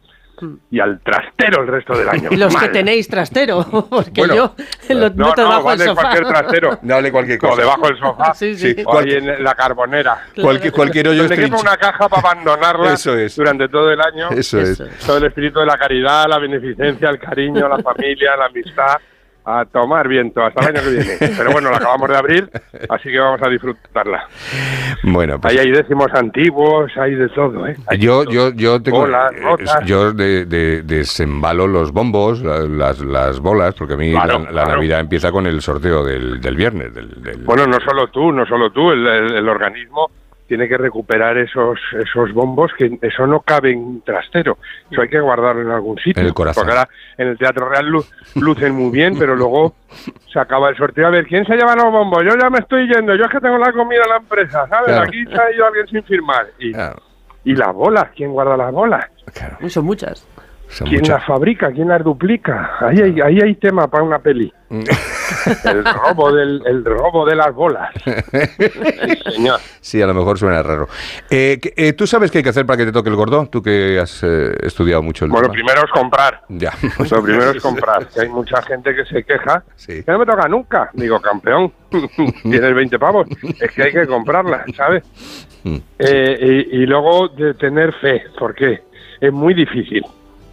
y 0.72 0.80
al 0.80 1.02
trastero 1.02 1.64
el 1.64 1.68
resto 1.68 1.98
del 1.98 2.08
año. 2.08 2.30
Y 2.32 2.38
los 2.38 2.56
que 2.56 2.70
tenéis 2.70 3.10
trastero, 3.10 3.66
porque 3.90 4.22
Bueno, 4.22 4.36
yo 4.36 4.56
lo 4.96 5.10
no, 5.10 5.28
meto 5.28 5.42
no, 5.42 5.50
debajo 5.50 5.64
vale 5.64 5.78
del 5.80 5.88
sofá. 5.90 6.02
cualquier 6.02 6.28
trastero. 6.28 6.80
Dale 6.82 7.12
cualquier 7.12 7.40
cosa. 7.40 7.54
O 7.54 7.58
debajo 7.58 7.88
del 7.88 7.98
sofá. 8.00 8.34
Sí, 8.34 8.56
sí. 8.56 8.76
O 8.86 8.98
ahí 9.00 9.12
en 9.16 9.44
la 9.44 9.54
carbonera. 9.56 10.26
Cualquier, 10.42 10.72
cualquier 10.72 11.08
hoyo 11.10 11.24
Donde 11.24 11.36
quepa 11.36 11.60
una 11.60 11.76
caja 11.78 12.08
para 12.08 12.22
abandonarla 12.30 12.94
Eso 12.94 13.18
es. 13.18 13.36
durante 13.36 13.68
todo 13.68 13.92
el 13.92 14.00
año. 14.00 14.30
Eso 14.30 14.60
es. 14.60 14.82
Todo 15.06 15.18
el 15.18 15.26
espíritu 15.26 15.60
de 15.60 15.66
la 15.66 15.78
caridad, 15.78 16.26
la 16.30 16.40
beneficencia, 16.40 17.10
el 17.10 17.20
cariño, 17.20 17.68
la 17.68 17.80
familia, 17.80 18.38
la 18.38 18.46
amistad. 18.46 18.96
A 19.46 19.66
tomar 19.66 20.08
viento 20.08 20.44
hasta 20.44 20.70
el 20.70 20.76
año 20.78 20.84
que 20.86 20.90
viene. 20.92 21.18
Pero 21.38 21.52
bueno, 21.52 21.72
la 21.72 21.78
acabamos 21.78 22.10
de 22.10 22.18
abrir, 22.18 22.50
así 22.90 23.10
que 23.10 23.20
vamos 23.20 23.42
a 23.42 23.50
disfrutarla. 23.50 24.28
Bueno, 25.04 25.40
pues 25.40 25.54
Ahí 25.54 25.60
hay 25.66 25.72
décimos 25.72 26.08
antiguos, 26.14 26.92
hay 26.98 27.16
de 27.16 27.30
todo, 27.30 27.66
¿eh? 27.66 27.76
Hay 27.88 27.98
yo, 27.98 28.26
yo, 28.26 28.52
yo 28.54 28.82
tengo, 28.82 29.00
Bolas, 29.00 29.32
eh, 29.34 29.66
yo 29.86 30.12
de, 30.14 30.46
de- 30.46 30.84
desembalo 30.84 31.66
los 31.68 31.92
bombos, 31.92 32.42
la- 32.42 32.60
las, 32.60 33.00
las 33.00 33.40
bolas, 33.40 33.74
porque 33.76 33.94
a 33.96 33.98
mí 33.98 34.12
Claro, 34.12 34.34
la, 34.40 34.40
la 34.40 34.50
claro. 34.52 34.72
Navidad 34.76 35.00
empieza 35.00 35.32
con 35.32 35.48
el 35.48 35.62
sorteo 35.62 36.04
del, 36.04 36.40
del 36.42 36.56
viernes. 36.56 36.94
Del, 36.94 37.10
del- 37.24 37.38
Bueno, 37.44 37.66
no 37.66 37.78
solo 37.80 38.08
tú, 38.10 38.32
no 38.32 38.46
solo 38.46 38.72
tú, 38.72 38.92
el, 38.92 39.08
el- 39.08 39.36
el 39.36 39.50
organismo 39.50 40.12
tiene 40.50 40.68
que 40.68 40.78
recuperar 40.78 41.38
esos 41.38 41.80
esos 41.94 42.34
bombos 42.34 42.72
que 42.78 43.00
eso 43.02 43.26
no 43.26 43.40
cabe 43.40 43.72
en 43.72 43.80
un 43.80 44.02
trastero, 44.02 44.58
eso 44.92 45.02
hay 45.02 45.08
que 45.08 45.22
guardarlo 45.22 45.62
en 45.62 45.70
algún 45.70 45.98
sitio. 46.00 46.20
En 46.20 46.28
el 46.28 46.34
corazón. 46.34 46.64
Porque 46.66 46.78
ahora 46.78 46.90
en 47.18 47.28
el 47.30 47.38
Teatro 47.38 47.70
Real 47.70 47.86
lu- 47.88 48.04
lucen 48.36 48.74
muy 48.76 48.92
bien, 48.92 49.18
pero 49.18 49.36
luego 49.36 49.76
se 50.34 50.40
acaba 50.40 50.70
el 50.70 50.76
sorteo. 50.76 51.08
A 51.08 51.12
ver, 51.12 51.26
¿quién 51.26 51.46
se 51.46 51.56
lleva 51.56 51.74
los 51.76 51.92
bombos? 51.92 52.22
Yo 52.26 52.36
ya 52.38 52.50
me 52.50 52.60
estoy 52.60 52.86
yendo, 52.94 53.16
yo 53.16 53.24
es 53.24 53.32
que 53.32 53.40
tengo 53.40 53.58
la 53.58 53.72
comida 53.72 54.02
en 54.04 54.10
la 54.10 54.18
empresa, 54.18 54.68
¿sabes? 54.68 54.88
Claro. 54.88 55.04
Aquí 55.08 55.24
se 55.26 55.42
ha 55.42 55.54
ido 55.56 55.66
alguien 55.68 55.88
sin 55.88 56.04
firmar. 56.04 56.48
Y, 56.60 56.74
y 57.46 57.56
las 57.56 57.74
bolas, 57.74 58.10
¿quién 58.16 58.32
guarda 58.32 58.58
las 58.58 58.72
bolas? 58.74 59.06
Son 59.68 59.86
muchas. 59.86 60.28
¿Quién 60.86 61.02
las 61.08 61.26
fabrica? 61.26 61.72
¿Quién 61.72 61.88
las 61.88 62.04
duplica? 62.04 62.72
Ahí 62.80 63.00
hay, 63.00 63.22
ahí 63.22 63.40
hay 63.44 63.56
tema 63.56 63.88
para 63.90 64.04
una 64.04 64.20
peli. 64.20 64.54
el 64.70 65.84
robo 65.84 66.32
del 66.32 66.62
el 66.66 66.86
robo 66.86 67.26
de 67.26 67.36
las 67.36 67.54
bolas. 67.54 67.90
Sí, 68.60 69.32
señor. 69.36 69.60
Sí, 69.82 70.02
a 70.02 70.08
lo 70.08 70.14
mejor 70.14 70.38
suena 70.38 70.62
raro. 70.62 70.88
Eh, 71.30 71.60
eh, 71.76 71.94
¿Tú 71.94 72.06
sabes 72.08 72.30
qué 72.32 72.40
hay 72.40 72.44
que 72.44 72.50
hacer 72.50 72.66
para 72.66 72.78
que 72.78 72.86
te 72.86 72.92
toque 72.92 73.10
el 73.10 73.16
gordo? 73.16 73.48
Tú 73.48 73.62
que 73.62 74.00
has 74.00 74.22
eh, 74.24 74.54
estudiado 74.62 75.02
mucho 75.02 75.26
el 75.26 75.32
Bueno, 75.32 75.44
tema. 75.48 75.54
primero 75.54 75.82
es 75.86 75.92
comprar. 75.92 76.42
Ya. 76.50 76.72
Lo 77.12 77.24
primero 77.24 77.52
es 77.52 77.62
comprar. 77.62 78.08
Que 78.08 78.22
hay 78.22 78.30
mucha 78.30 78.62
gente 78.62 78.96
que 78.96 79.06
se 79.06 79.24
queja. 79.24 79.64
Que 79.86 80.04
no 80.08 80.20
me 80.20 80.26
toca 80.26 80.48
nunca. 80.48 80.90
Digo, 80.94 81.20
campeón, 81.22 81.72
tienes 82.44 82.76
20 82.76 83.00
pavos. 83.00 83.28
Es 83.60 83.72
que 83.72 83.84
hay 83.84 83.92
que 83.92 84.08
comprarla, 84.08 84.66
¿sabes? 84.76 85.04
Mm. 85.64 85.78
Eh, 86.00 86.66
y, 86.72 86.82
y 86.84 86.86
luego 86.86 87.28
de 87.30 87.54
tener 87.56 87.94
fe. 87.94 88.24
¿Por 88.38 88.54
qué? 88.56 88.82
Es 89.20 89.32
muy 89.34 89.54
difícil. 89.54 90.04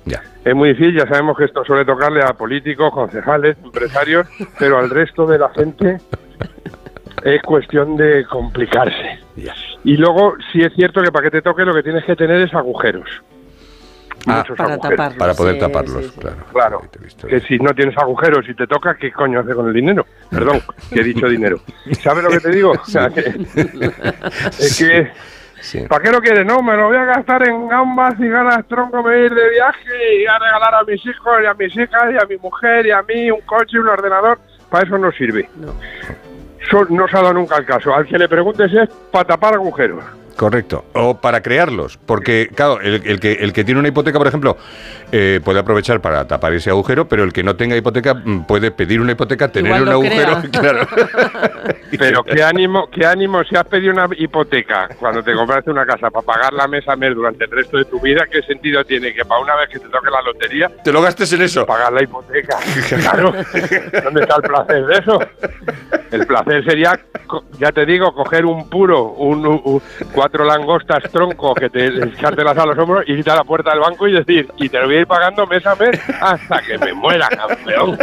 Ya. 0.06 0.22
Es 0.44 0.54
muy 0.54 0.70
difícil, 0.70 0.96
ya 0.98 1.06
sabemos 1.06 1.36
que 1.36 1.44
esto 1.44 1.64
suele 1.64 1.84
tocarle 1.84 2.22
a 2.22 2.32
políticos, 2.32 2.90
concejales, 2.92 3.56
empresarios, 3.62 4.26
pero 4.58 4.78
al 4.78 4.88
resto 4.88 5.26
de 5.26 5.38
la 5.38 5.48
gente 5.50 5.98
es 7.24 7.42
cuestión 7.42 7.96
de 7.96 8.24
complicarse. 8.26 9.18
Y 9.84 9.96
luego, 9.96 10.34
sí 10.52 10.62
es 10.62 10.72
cierto 10.74 11.02
que 11.02 11.10
para 11.12 11.24
que 11.24 11.30
te 11.30 11.42
toque 11.42 11.64
lo 11.64 11.74
que 11.74 11.82
tienes 11.82 12.04
que 12.04 12.14
tener 12.16 12.40
es 12.40 12.54
agujeros. 12.54 13.08
Ah, 14.28 14.38
Muchos 14.38 14.56
para 14.56 14.72
agujeros. 14.74 14.96
taparlos, 14.96 15.18
Para 15.18 15.34
poder 15.34 15.54
sí, 15.54 15.60
taparlos, 15.60 16.04
sí, 16.04 16.10
sí. 16.14 16.20
claro. 16.20 16.36
Claro, 16.52 16.82
que 17.28 17.40
si 17.40 17.58
no 17.58 17.72
tienes 17.74 17.96
agujeros 17.98 18.48
y 18.48 18.54
te 18.54 18.66
toca, 18.66 18.94
¿qué 18.96 19.12
coño 19.12 19.40
hace 19.40 19.54
con 19.54 19.68
el 19.68 19.72
dinero? 19.72 20.04
Perdón, 20.30 20.60
que 20.92 21.00
he 21.00 21.04
dicho 21.04 21.28
dinero. 21.28 21.60
¿Sabes 22.00 22.24
lo 22.24 22.30
que 22.30 22.40
te 22.40 22.50
digo? 22.50 22.72
O 22.80 22.84
sea, 22.86 23.08
que- 23.10 23.34
es 24.58 24.78
que, 24.78 25.10
¿para 25.88 26.02
qué 26.02 26.10
lo 26.10 26.20
quieres? 26.20 26.46
No, 26.46 26.62
me 26.62 26.76
lo 26.76 26.88
voy 26.88 26.96
a 26.96 27.04
gastar 27.04 27.48
en 27.48 27.68
gambas 27.68 28.14
y 28.18 28.28
ganas 28.28 28.66
tronco, 28.66 28.96
me 28.98 29.02
voy 29.02 29.14
a 29.14 29.26
ir 29.26 29.34
de 29.34 29.50
viaje 29.50 30.22
y 30.22 30.26
a 30.26 30.38
regalar 30.38 30.74
a 30.74 30.84
mis 30.84 31.04
hijos 31.04 31.38
y 31.42 31.46
a 31.46 31.54
mis 31.54 31.76
hijas 31.76 32.12
y 32.12 32.22
a 32.22 32.26
mi 32.26 32.36
mujer 32.36 32.86
y 32.86 32.90
a 32.90 33.02
mí 33.02 33.30
un 33.30 33.40
coche 33.42 33.72
y 33.72 33.78
un 33.78 33.88
ordenador. 33.88 34.38
Para 34.70 34.86
eso 34.86 34.98
no 34.98 35.12
sirve. 35.12 35.48
Eso 36.60 36.84
no 36.90 37.06
se 37.08 37.16
ha 37.16 37.22
dado 37.22 37.34
nunca 37.34 37.56
el 37.56 37.64
caso. 37.64 37.94
Al 37.94 38.06
que 38.06 38.18
le 38.18 38.28
preguntes 38.28 38.72
es 38.72 38.88
para 39.10 39.24
tapar 39.24 39.54
agujeros. 39.54 40.04
Correcto. 40.36 40.84
O 40.92 41.18
para 41.20 41.42
crearlos. 41.42 41.96
Porque, 41.96 42.50
claro, 42.54 42.80
el, 42.80 43.02
el 43.04 43.20
que, 43.20 43.32
el 43.32 43.52
que 43.52 43.64
tiene 43.64 43.80
una 43.80 43.88
hipoteca, 43.88 44.18
por 44.18 44.26
ejemplo, 44.26 44.56
eh, 45.12 45.40
puede 45.44 45.60
aprovechar 45.60 46.00
para 46.00 46.26
tapar 46.26 46.52
ese 46.52 46.70
agujero, 46.70 47.08
pero 47.08 47.24
el 47.24 47.32
que 47.32 47.42
no 47.42 47.56
tenga 47.56 47.76
hipoteca 47.76 48.14
mm, 48.14 48.44
puede 48.46 48.70
pedir 48.70 49.00
una 49.00 49.12
hipoteca, 49.12 49.48
tener 49.48 49.70
Igual 49.70 49.82
un 49.82 49.88
agujero. 49.88 50.42
Claro. 50.56 50.86
Pero 51.98 52.24
qué 52.24 52.42
ánimo, 52.42 52.88
qué 52.90 53.06
ánimo 53.06 53.44
si 53.44 53.56
has 53.56 53.64
pedido 53.64 53.92
una 53.92 54.08
hipoteca 54.16 54.88
cuando 54.98 55.22
te 55.22 55.32
compraste 55.34 55.70
una 55.70 55.86
casa 55.86 56.10
para 56.10 56.26
pagar 56.26 56.52
la 56.52 56.66
mesa 56.66 56.96
mes 56.96 57.14
durante 57.14 57.44
el 57.44 57.50
resto 57.50 57.78
de 57.78 57.84
tu 57.84 58.00
vida, 58.00 58.26
¿qué 58.30 58.42
sentido 58.42 58.84
tiene 58.84 59.14
que 59.14 59.24
para 59.24 59.40
una 59.40 59.54
vez 59.56 59.68
que 59.68 59.78
te 59.78 59.88
toque 59.88 60.10
la 60.10 60.20
lotería 60.22 60.70
te 60.82 60.92
lo 60.92 61.00
gastes 61.00 61.32
en 61.32 61.42
eso? 61.42 61.64
Pagar 61.64 61.92
la 61.92 62.02
hipoteca. 62.02 62.58
Claro. 63.06 63.32
¿Dónde 63.32 64.22
está 64.22 64.36
el 64.36 64.42
placer 64.42 64.86
de 64.86 64.98
eso? 64.98 65.18
El 66.10 66.26
placer 66.26 66.64
sería, 66.64 66.98
ya 67.58 67.72
te 67.72 67.84
digo, 67.84 68.12
coger 68.14 68.44
un 68.46 68.68
puro, 68.68 69.02
un, 69.12 69.44
un- 69.46 69.82
cuatro 70.12 70.44
langostas 70.44 71.02
tronco 71.10 71.54
que 71.54 71.68
te 71.68 71.86
echártelas 71.86 72.56
a 72.58 72.66
los 72.66 72.78
hombros, 72.78 73.04
y 73.06 73.12
irte 73.14 73.30
a 73.30 73.36
la 73.36 73.44
puerta 73.44 73.70
del 73.70 73.80
banco 73.80 74.06
y 74.06 74.12
decir, 74.12 74.48
y 74.56 74.68
te 74.68 74.78
lo 74.78 74.86
voy 74.86 74.96
a 74.96 75.00
ir 75.00 75.06
pagando 75.06 75.46
mes 75.46 75.66
a 75.66 75.74
mes 75.74 76.00
hasta 76.20 76.62
que 76.62 76.78
me 76.78 76.92
muera, 76.94 77.28
campeón. 77.28 77.98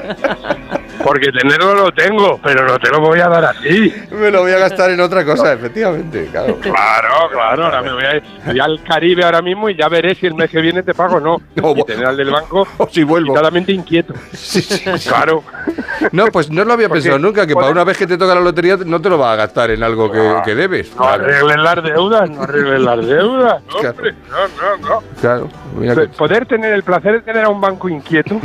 Porque 1.03 1.31
tenerlo 1.31 1.73
lo 1.75 1.91
tengo, 1.91 2.39
pero 2.41 2.65
no 2.65 2.79
te 2.79 2.89
lo 2.89 3.01
voy 3.01 3.19
a 3.19 3.27
dar 3.27 3.45
a 3.45 3.53
ti. 3.53 3.93
Me 4.11 4.31
lo 4.31 4.41
voy 4.41 4.51
a 4.53 4.57
gastar 4.59 4.89
en 4.91 4.99
otra 5.01 5.25
cosa, 5.25 5.53
efectivamente. 5.53 6.27
Claro. 6.31 6.57
Claro, 6.61 7.29
claro, 7.31 7.65
ahora 7.65 7.81
me 7.81 7.93
voy 7.93 8.03
a 8.03 8.15
ir 8.15 8.23
voy 8.45 8.59
al 8.59 8.81
Caribe 8.83 9.23
ahora 9.25 9.41
mismo 9.41 9.69
y 9.69 9.75
ya 9.75 9.89
veré 9.89 10.15
si 10.15 10.25
el 10.27 10.35
mes 10.35 10.49
que 10.49 10.61
viene 10.61 10.81
te 10.83 10.93
pago 10.93 11.17
o 11.17 11.19
no. 11.19 11.41
y 11.75 11.83
tener 11.83 12.05
al 12.05 12.17
del 12.17 12.31
banco 12.31 12.67
si 12.91 13.03
vuelvo. 13.03 13.33
inquieto. 13.67 14.13
Claro. 15.07 15.43
No, 16.11 16.25
pues 16.27 16.49
no 16.49 16.63
lo 16.63 16.73
había 16.73 16.87
Porque 16.87 17.01
pensado 17.01 17.19
nunca, 17.19 17.45
que 17.47 17.53
para 17.53 17.69
una 17.69 17.83
vez 17.83 17.97
que 17.97 18.07
te 18.07 18.17
toca 18.17 18.35
la 18.35 18.41
lotería 18.41 18.77
no 18.85 19.01
te 19.01 19.09
lo 19.09 19.17
vas 19.17 19.33
a 19.33 19.35
gastar 19.35 19.71
en 19.71 19.83
algo 19.83 20.11
que, 20.11 20.35
que 20.45 20.55
debes. 20.55 20.95
No 20.95 21.05
arreglen 21.05 21.63
las 21.63 21.83
deudas, 21.83 22.29
no 22.29 22.41
arreglen 22.43 22.85
las 22.85 23.05
deudas. 23.05 23.61
No, 23.73 23.89
hombre, 23.89 24.13
no, 24.29 24.77
no, 24.79 24.89
no. 24.89 25.03
Claro. 25.19 25.49
mira 25.77 25.95
que- 25.95 26.07
Poder 26.09 26.45
tener 26.45 26.73
el 26.73 26.83
placer 26.83 27.13
de 27.13 27.21
tener 27.21 27.45
a 27.45 27.49
un 27.49 27.59
banco 27.59 27.89
inquieto, 27.89 28.39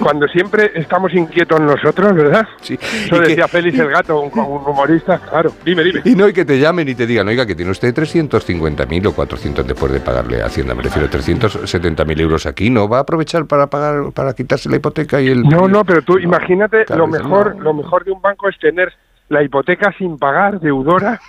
cuando 0.00 0.26
siempre 0.28 0.72
estamos 0.74 1.12
inquietos 1.16 1.60
nosotros, 1.60 2.14
¿verdad? 2.14 2.46
Sí. 2.60 2.74
Eso 2.74 3.18
decía 3.18 3.48
Félix 3.48 3.78
el 3.78 3.88
Gato, 3.88 4.20
un, 4.20 4.38
un 4.38 4.66
humorista. 4.66 5.18
Claro, 5.18 5.52
dime, 5.64 5.82
dime. 5.82 6.02
Y 6.04 6.14
no, 6.14 6.28
y 6.28 6.32
que 6.32 6.44
te 6.44 6.58
llamen 6.58 6.88
y 6.88 6.94
te 6.94 7.06
digan, 7.06 7.26
oiga, 7.28 7.46
que 7.46 7.54
tiene 7.54 7.70
usted 7.70 7.94
350.000 7.94 9.06
o 9.06 9.12
400 9.12 9.66
después 9.66 9.92
de 9.92 10.00
pagarle 10.00 10.42
a 10.42 10.46
Hacienda, 10.46 10.74
me 10.74 10.82
refiero, 10.82 11.08
370.000 11.08 12.20
euros 12.20 12.46
aquí, 12.46 12.70
¿no 12.70 12.88
va 12.88 12.98
a 12.98 13.00
aprovechar 13.00 13.46
para 13.46 13.66
pagar, 13.68 14.12
para 14.12 14.34
quitarse 14.34 14.68
la 14.68 14.76
hipoteca 14.76 15.20
y 15.20 15.28
el... 15.28 15.42
No, 15.42 15.66
no, 15.66 15.84
pero 15.84 16.02
tú 16.02 16.18
imagínate, 16.18 16.84
claro, 16.84 17.06
lo 17.06 17.12
mejor, 17.12 17.56
lo 17.58 17.74
mejor 17.74 18.04
de 18.04 18.12
un 18.12 18.20
banco 18.20 18.48
es 18.48 18.58
tener 18.58 18.92
la 19.28 19.42
hipoteca 19.42 19.92
sin 19.98 20.18
pagar, 20.18 20.60
deudora, 20.60 21.20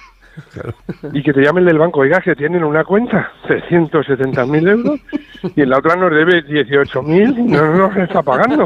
y 1.14 1.24
que 1.24 1.34
te 1.34 1.42
llamen 1.42 1.66
del 1.66 1.78
banco, 1.78 2.02
oiga, 2.02 2.20
que 2.22 2.36
tienen 2.36 2.64
una 2.64 2.84
cuenta, 2.84 3.32
370.000 3.48 4.70
euros, 4.70 5.00
y 5.56 5.62
en 5.62 5.70
la 5.70 5.78
otra 5.78 5.96
nos 5.96 6.12
debe 6.12 6.44
18.000 6.46 7.38
y 7.38 7.44
no 7.44 7.74
nos 7.76 7.96
está 7.98 8.22
pagando. 8.22 8.66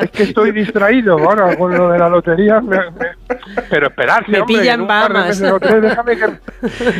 Es 0.00 0.10
que 0.10 0.22
estoy 0.24 0.52
distraído 0.52 1.18
ahora 1.18 1.56
con 1.56 1.76
lo 1.76 1.90
de 1.90 1.98
la 1.98 2.08
lotería, 2.08 2.60
me- 2.60 2.76
me- 2.90 3.36
pero 3.70 3.86
esperarse, 3.88 4.30
Me 4.30 4.40
hombre, 4.40 4.68
en 4.70 4.80
un 4.82 4.86
par 4.86 5.08
de 5.08 5.14
Bahamas. 5.14 5.28
meses 5.40 5.52
o 5.52 5.60
tres, 5.60 5.82
déjame 5.82 6.16
que... 6.16 6.26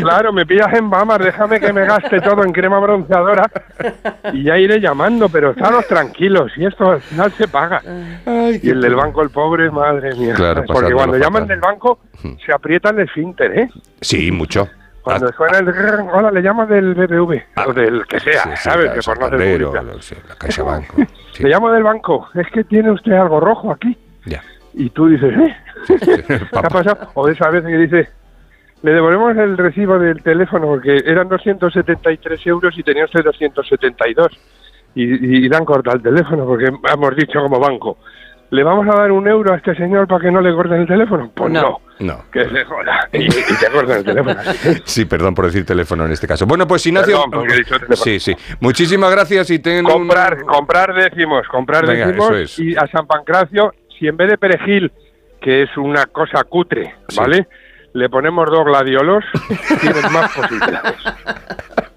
Claro, 0.02 0.32
me 0.32 0.46
pillas 0.46 0.72
en 0.74 0.90
Bahamas, 0.90 1.18
déjame 1.18 1.60
que 1.60 1.72
me 1.72 1.84
gaste 1.86 2.20
todo 2.20 2.44
en 2.44 2.52
crema 2.52 2.78
bronceadora 2.78 3.50
y 4.32 4.42
ya 4.44 4.58
iré 4.58 4.80
llamando, 4.80 5.28
pero 5.28 5.50
estaros 5.50 5.86
tranquilos, 5.86 6.52
y 6.56 6.66
esto 6.66 6.92
al 6.92 7.00
final 7.00 7.32
se 7.32 7.48
paga. 7.48 7.80
y 8.62 8.70
el 8.70 8.80
del 8.80 8.94
banco, 8.94 9.22
el 9.22 9.30
pobre, 9.30 9.70
madre 9.70 10.14
mía. 10.14 10.34
Claro, 10.34 10.64
Porque 10.66 10.92
cuando 10.92 11.16
llaman 11.16 11.42
fatal. 11.42 11.48
del 11.48 11.60
banco, 11.60 11.98
se 12.44 12.52
aprieta 12.52 12.90
el 12.90 13.00
esfínter, 13.00 13.58
¿eh? 13.58 13.65
Sí, 14.00 14.31
mucho. 14.31 14.68
Cuando 15.02 15.33
suena 15.33 15.59
el... 15.59 15.66
grrr, 15.66 16.00
Hola, 16.12 16.33
le 16.33 16.42
llamas 16.42 16.68
del 16.68 16.94
BBV, 16.94 17.42
o 17.64 17.72
del 17.72 18.05
que 18.07 18.18
sea, 18.18 18.42
Sí, 18.42 18.50
sí, 18.50 18.57
¿sabes? 18.57 18.90
Que 18.90 19.00
por 19.02 19.20
no 19.20 19.26
hacer 19.26 19.66
sí, 20.00 20.14
la 20.29 20.35
Caixa 20.35 20.62
Banco. 20.64 20.96
Le 21.38 21.48
llamo 21.48 21.70
del 21.70 21.85
banco, 21.85 22.29
es 22.35 22.48
que 22.48 22.64
tiene 22.64 22.90
usted 22.90 23.12
algo 23.12 23.38
rojo 23.38 23.70
aquí. 23.70 23.96
Ya. 24.24 24.42
Y 24.74 24.90
tú 24.90 25.07
dices, 25.07 25.33
¿eh? 25.33 25.57
¿Qué 26.26 26.59
ha 26.59 26.62
pasado? 26.62 27.11
O 27.14 27.29
esa 27.29 27.50
vez 27.50 27.62
que 27.64 27.76
dice, 27.76 28.09
le 28.83 28.92
devolvemos 28.92 29.37
el 29.37 29.57
recibo 29.57 29.98
del 29.98 30.22
teléfono 30.22 30.66
porque 30.66 31.02
eran 31.07 31.29
273 31.29 32.46
euros 32.46 32.76
y 32.76 32.83
tenía 32.83 33.05
usted 33.05 33.22
272. 33.22 34.29
Y, 34.96 35.02
y 35.02 35.48
le 35.48 35.57
han 35.57 35.64
cortado 35.64 35.96
el 35.96 36.02
teléfono 36.02 36.46
porque 36.46 36.64
hemos 36.66 37.16
dicho 37.16 37.40
como 37.42 37.61
banco, 37.61 37.98
¿le 38.50 38.62
vamos 38.62 38.87
a 38.92 38.98
dar 38.98 39.12
un 39.12 39.26
euro 39.28 39.52
a 39.52 39.56
este 39.56 39.74
señor 39.74 40.06
para 40.06 40.22
que 40.24 40.30
no 40.30 40.40
le 40.40 40.52
corten 40.54 40.80
el 40.82 40.87
teléfono? 40.87 41.30
Pues 41.35 41.52
no. 41.52 41.80
No. 41.98 42.24
Que 42.30 42.44
se 42.48 42.64
joda. 42.64 43.09
Y, 43.12 43.24
y 43.24 43.28
te 43.28 43.70
cortan 43.72 43.98
el 43.98 44.04
teléfono. 44.04 44.37
Sí, 44.85 45.04
perdón 45.06 45.35
por 45.35 45.46
decir 45.46 45.64
teléfono 45.64 46.04
en 46.04 46.12
este 46.12 46.26
caso. 46.26 46.46
Bueno, 46.46 46.66
pues 46.66 46.87
Ignacio... 46.87 47.14
Perdón, 47.16 47.30
porque 47.30 47.54
he 47.54 47.56
dicho 47.59 47.74
teléfono. 47.74 47.96
Sí, 47.96 48.20
sí. 48.20 48.37
Muchísimas 48.61 49.11
gracias 49.11 49.50
y 49.50 49.59
ten 49.61 49.85
un- 49.87 49.92
comprar, 49.92 50.42
comprar 50.44 50.94
décimos, 50.94 51.46
comprar 51.48 51.87
Venga, 51.87 52.06
décimos 52.06 52.26
eso 52.32 52.37
es. 52.37 52.59
y 52.59 52.76
a 52.76 52.87
San 52.88 53.06
Pancracio, 53.06 53.72
si 53.98 54.06
en 54.09 54.16
vez 54.16 54.28
de 54.30 54.37
perejil, 54.38 54.92
que 55.40 55.62
es 55.62 55.76
una 55.76 56.04
cosa 56.06 56.44
cutre, 56.44 56.94
¿vale? 57.16 57.46
Le 57.94 58.11
ponemos 58.11 58.50
dos 58.50 58.64
gladiolos, 58.66 59.24
tienes 59.80 60.11
más 60.12 60.30
posibilidades. 60.37 60.96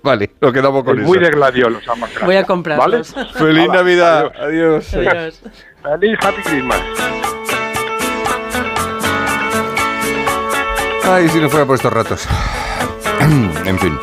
Vale, 0.02 0.32
lo 0.40 0.54
quedamos 0.54 0.84
con 0.84 0.96
Es 0.98 1.02
eso. 1.04 1.08
muy 1.10 1.20
de 1.20 1.30
gladiolos, 1.30 1.88
ambas 1.88 2.10
Voy 2.24 2.36
a 2.36 2.44
comprarlos. 2.46 3.14
¿Vale? 3.14 3.30
Feliz 3.34 3.64
Hala, 3.70 3.74
Navidad. 3.74 4.32
adiós. 4.40 4.94
Adiós. 4.94 5.12
Adiós. 5.12 5.42
Feliz 5.84 6.18
Happy 6.22 6.42
Christmas. 6.44 6.82
Ay, 11.04 11.28
si 11.30 11.40
no 11.40 11.50
fuera 11.50 11.66
por 11.66 11.76
estos 11.76 11.92
ratos. 11.92 12.28
en 13.66 13.80
fin. 13.80 13.98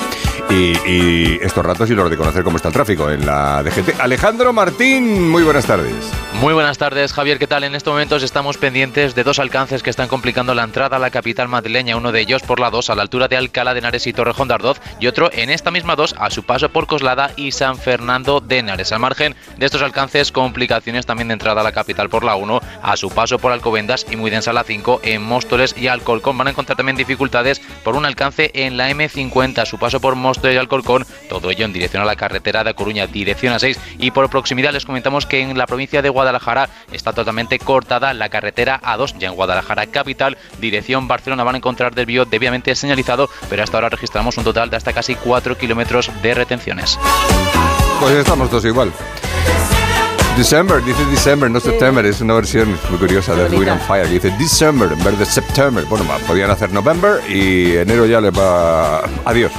Y, 0.48 0.76
y 0.88 1.38
estos 1.42 1.66
ratos 1.66 1.90
y 1.90 1.94
los 1.94 2.09
de 2.09 2.16
conocer 2.16 2.44
cómo 2.44 2.56
está 2.56 2.68
el 2.68 2.74
tráfico 2.74 3.11
en 3.11 3.26
la 3.26 3.62
DGT. 3.64 4.00
Alejandro 4.00 4.52
Martín, 4.52 5.28
muy 5.28 5.42
buenas 5.42 5.66
tardes. 5.66 5.92
Muy 6.35 6.54
buenas 6.54 6.78
tardes, 6.78 7.12
Javier. 7.12 7.38
¿Qué 7.38 7.48
tal? 7.48 7.64
En 7.64 7.74
estos 7.74 7.92
momentos 7.92 8.22
estamos 8.22 8.56
pendientes 8.56 9.14
de 9.14 9.24
dos 9.24 9.38
alcances 9.40 9.82
que 9.82 9.90
están 9.90 10.06
complicando 10.06 10.54
la 10.54 10.62
entrada 10.62 10.96
a 10.96 11.00
la 11.00 11.11
capital 11.11 11.48
madrileña. 11.48 11.96
Uno 11.96 12.12
de 12.12 12.20
ellos 12.20 12.42
por 12.42 12.61
la 12.61 12.70
2 12.70 12.90
a 12.90 12.94
la 12.94 13.02
altura 13.02 13.26
de 13.26 13.37
Alcalá 13.37 13.74
de 13.74 13.80
Henares 13.80 14.06
y 14.06 14.12
Torrejón 14.12 14.46
de 14.46 14.54
Ardoz 14.54 14.80
y 15.00 15.09
otro 15.09 15.30
en 15.32 15.50
esta 15.50 15.70
misma 15.70 15.96
2 15.96 16.14
a 16.18 16.30
su 16.30 16.44
paso 16.44 16.68
por 16.68 16.87
Coslada 16.87 17.32
y 17.37 17.50
San 17.50 17.76
Fernando 17.76 18.40
de 18.40 18.59
Henares. 18.59 18.92
Al 18.92 19.00
margen 19.00 19.35
de 19.56 19.66
estos 19.66 19.82
alcances, 19.82 20.30
complicaciones 20.30 21.06
también 21.06 21.28
de 21.28 21.35
entrada 21.35 21.62
a 21.62 21.64
la 21.64 21.72
capital 21.72 22.09
por 22.09 22.22
la 22.22 22.37
1 22.37 22.61
a 22.82 22.96
su 22.96 23.11
paso 23.11 23.38
por 23.38 23.50
Alcobendas 23.50 24.06
y 24.11 24.16
muy 24.16 24.30
densa 24.30 24.52
la 24.52 24.62
5 24.62 25.00
en 25.02 25.22
Móstoles 25.22 25.74
y 25.76 25.88
Alcolcón. 25.88 26.38
Van 26.38 26.46
a 26.46 26.50
encontrar 26.50 26.76
también 26.76 26.96
dificultades 26.96 27.61
por 27.82 27.96
un 27.96 28.04
alcance 28.04 28.52
en 28.54 28.76
la 28.76 28.90
M50 28.90 29.59
a 29.59 29.66
su 29.66 29.78
paso 29.78 30.00
por 30.00 30.14
Móstoles 30.14 30.36
y. 30.40 31.07
Todo 31.29 31.51
ello 31.51 31.64
en 31.64 31.72
dirección 31.72 32.03
a 32.03 32.07
la 32.07 32.16
carretera 32.16 32.64
de 32.64 32.75
Coruña, 32.75 33.07
dirección 33.07 33.53
a 33.53 33.59
6. 33.59 33.79
Y 33.99 34.11
por 34.11 34.29
proximidad 34.31 34.72
les 34.72 34.85
comentamos 34.85 35.27
que 35.27 35.40
en 35.40 35.57
la 35.57 35.66
provincia 35.66 36.03
de 36.03 36.09
Guadalajara 36.09 36.68
está 36.92 37.12
totalmente 37.12 37.59
cortada 37.59 38.14
la 38.14 38.29
carretera 38.29 38.81
A2. 38.83 39.18
Ya 39.18 39.29
en 39.29 39.35
Guadalajara 39.35 39.87
capital, 39.87 40.37
dirección 40.59 41.09
Barcelona 41.09 41.44
van 41.44 41.57
a 41.57 41.59
encontrar 41.59 41.94
desvío 41.94 42.25
debidamente 42.25 42.75
señalizado, 42.75 43.29
pero 43.49 43.62
hasta 43.62 43.77
ahora 43.77 43.88
registramos 43.88 44.37
un 44.37 44.44
total 44.44 44.70
de 44.70 44.77
hasta 44.77 44.92
casi 44.92 45.14
4 45.14 45.57
kilómetros 45.59 46.11
de 46.22 46.35
retenciones. 46.35 46.99
Pues 48.01 48.14
estamos 48.14 48.51
todos 48.51 48.64
igual. 48.64 48.92
December, 50.37 50.85
dice 50.85 51.03
December, 51.07 51.51
no 51.51 51.59
September, 51.61 52.05
es 52.05 52.20
una 52.20 52.35
versión 52.35 52.79
muy 52.90 52.99
curiosa 52.99 53.35
de 53.35 53.49
Wind 53.57 53.70
and 53.70 53.81
Fire. 53.87 54.07
Dice 54.07 54.31
December 54.38 54.92
en 54.92 55.03
vez 55.03 55.18
de 55.18 55.25
September. 55.25 55.83
Bueno, 55.88 56.05
podían 56.27 56.51
hacer 56.51 56.70
November 56.72 57.22
y 57.27 57.77
enero 57.77 58.05
ya 58.05 58.20
le 58.20 58.31
va. 58.31 59.03
Adiós. 59.25 59.51